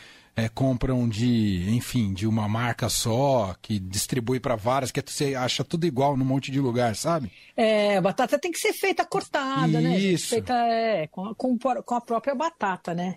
é, 0.44 0.48
compram 0.48 1.08
de, 1.08 1.66
enfim, 1.70 2.12
de 2.12 2.26
uma 2.26 2.48
marca 2.48 2.88
só, 2.88 3.54
que 3.60 3.78
distribui 3.78 4.40
para 4.40 4.56
várias, 4.56 4.90
que 4.90 5.02
você 5.04 5.34
acha 5.34 5.62
tudo 5.64 5.86
igual 5.86 6.16
num 6.16 6.24
monte 6.24 6.50
de 6.50 6.60
lugar, 6.60 6.96
sabe? 6.96 7.30
É, 7.56 7.96
a 7.96 8.00
batata 8.00 8.38
tem 8.38 8.50
que 8.50 8.58
ser 8.58 8.72
feita 8.72 9.04
cortada, 9.04 9.80
né, 9.80 9.98
Isso. 9.98 10.34
né? 10.34 10.40
Feita 10.40 10.54
é, 10.54 11.06
com, 11.08 11.34
com, 11.34 11.58
com 11.58 11.94
a 11.94 12.00
própria 12.00 12.34
batata, 12.34 12.94
né? 12.94 13.16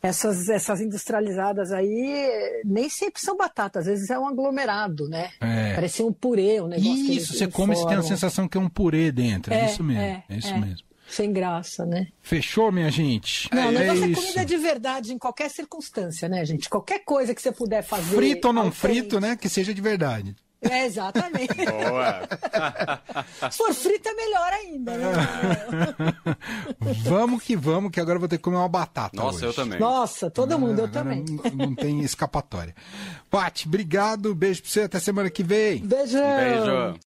essas, 0.00 0.48
essas 0.48 0.80
industrializadas 0.80 1.72
aí 1.72 2.62
nem 2.64 2.88
sempre 2.88 3.20
são 3.20 3.36
batatas, 3.36 3.82
às 3.82 3.88
vezes 3.88 4.10
é 4.10 4.18
um 4.18 4.28
aglomerado, 4.28 5.08
né? 5.08 5.30
É. 5.40 5.74
Parece 5.74 6.02
um 6.02 6.12
purê, 6.12 6.60
um 6.60 6.68
negócio. 6.68 7.12
Isso, 7.12 7.34
você 7.34 7.48
come 7.48 7.74
e 7.74 7.86
tem 7.86 7.96
a 7.96 8.02
sensação 8.02 8.46
que 8.46 8.56
é 8.56 8.60
um 8.60 8.68
purê 8.68 9.10
dentro. 9.10 9.52
É, 9.52 9.62
é 9.62 9.66
isso 9.66 9.82
mesmo. 9.82 10.02
É, 10.02 10.24
é 10.28 10.36
isso 10.36 10.54
é. 10.54 10.58
mesmo 10.58 10.87
sem 11.08 11.32
graça, 11.32 11.86
né? 11.86 12.08
Fechou, 12.22 12.70
minha 12.70 12.90
gente? 12.90 13.48
Não, 13.52 13.68
o 13.68 13.72
negócio 13.72 14.04
é, 14.04 14.10
é 14.10 14.14
comida 14.14 14.44
de 14.44 14.56
verdade 14.56 15.12
em 15.12 15.18
qualquer 15.18 15.50
circunstância, 15.50 16.28
né, 16.28 16.44
gente? 16.44 16.68
Qualquer 16.68 17.00
coisa 17.00 17.34
que 17.34 17.40
você 17.40 17.50
puder 17.50 17.82
fazer. 17.82 18.16
Frito 18.16 18.48
ou 18.48 18.54
não 18.54 18.70
frito, 18.70 19.20
né? 19.20 19.36
Que 19.36 19.48
seja 19.48 19.72
de 19.72 19.80
verdade. 19.80 20.36
É, 20.60 20.86
exatamente. 20.86 21.54
Boa. 21.54 22.28
Se 23.50 23.58
for 23.58 23.72
frita, 23.72 24.10
é 24.10 24.14
melhor 24.14 24.52
ainda, 24.52 24.98
né? 24.98 25.06
vamos 27.04 27.42
que 27.42 27.56
vamos, 27.56 27.92
que 27.92 28.00
agora 28.00 28.16
eu 28.16 28.20
vou 28.20 28.28
ter 28.28 28.38
que 28.38 28.42
comer 28.42 28.56
uma 28.56 28.68
batata. 28.68 29.16
Nossa, 29.16 29.36
hoje. 29.36 29.46
eu 29.46 29.54
também. 29.54 29.78
Nossa, 29.78 30.30
todo 30.30 30.52
ah, 30.52 30.58
mundo, 30.58 30.80
eu 30.80 30.90
também. 30.90 31.24
Não, 31.28 31.68
não 31.68 31.74
tem 31.74 32.00
escapatória. 32.00 32.74
Pati, 33.30 33.68
obrigado, 33.68 34.34
beijo 34.34 34.62
pra 34.62 34.70
você, 34.70 34.80
até 34.82 34.98
semana 34.98 35.30
que 35.30 35.44
vem. 35.44 35.78
Beijo. 35.78 36.18
Beijo. 36.18 36.98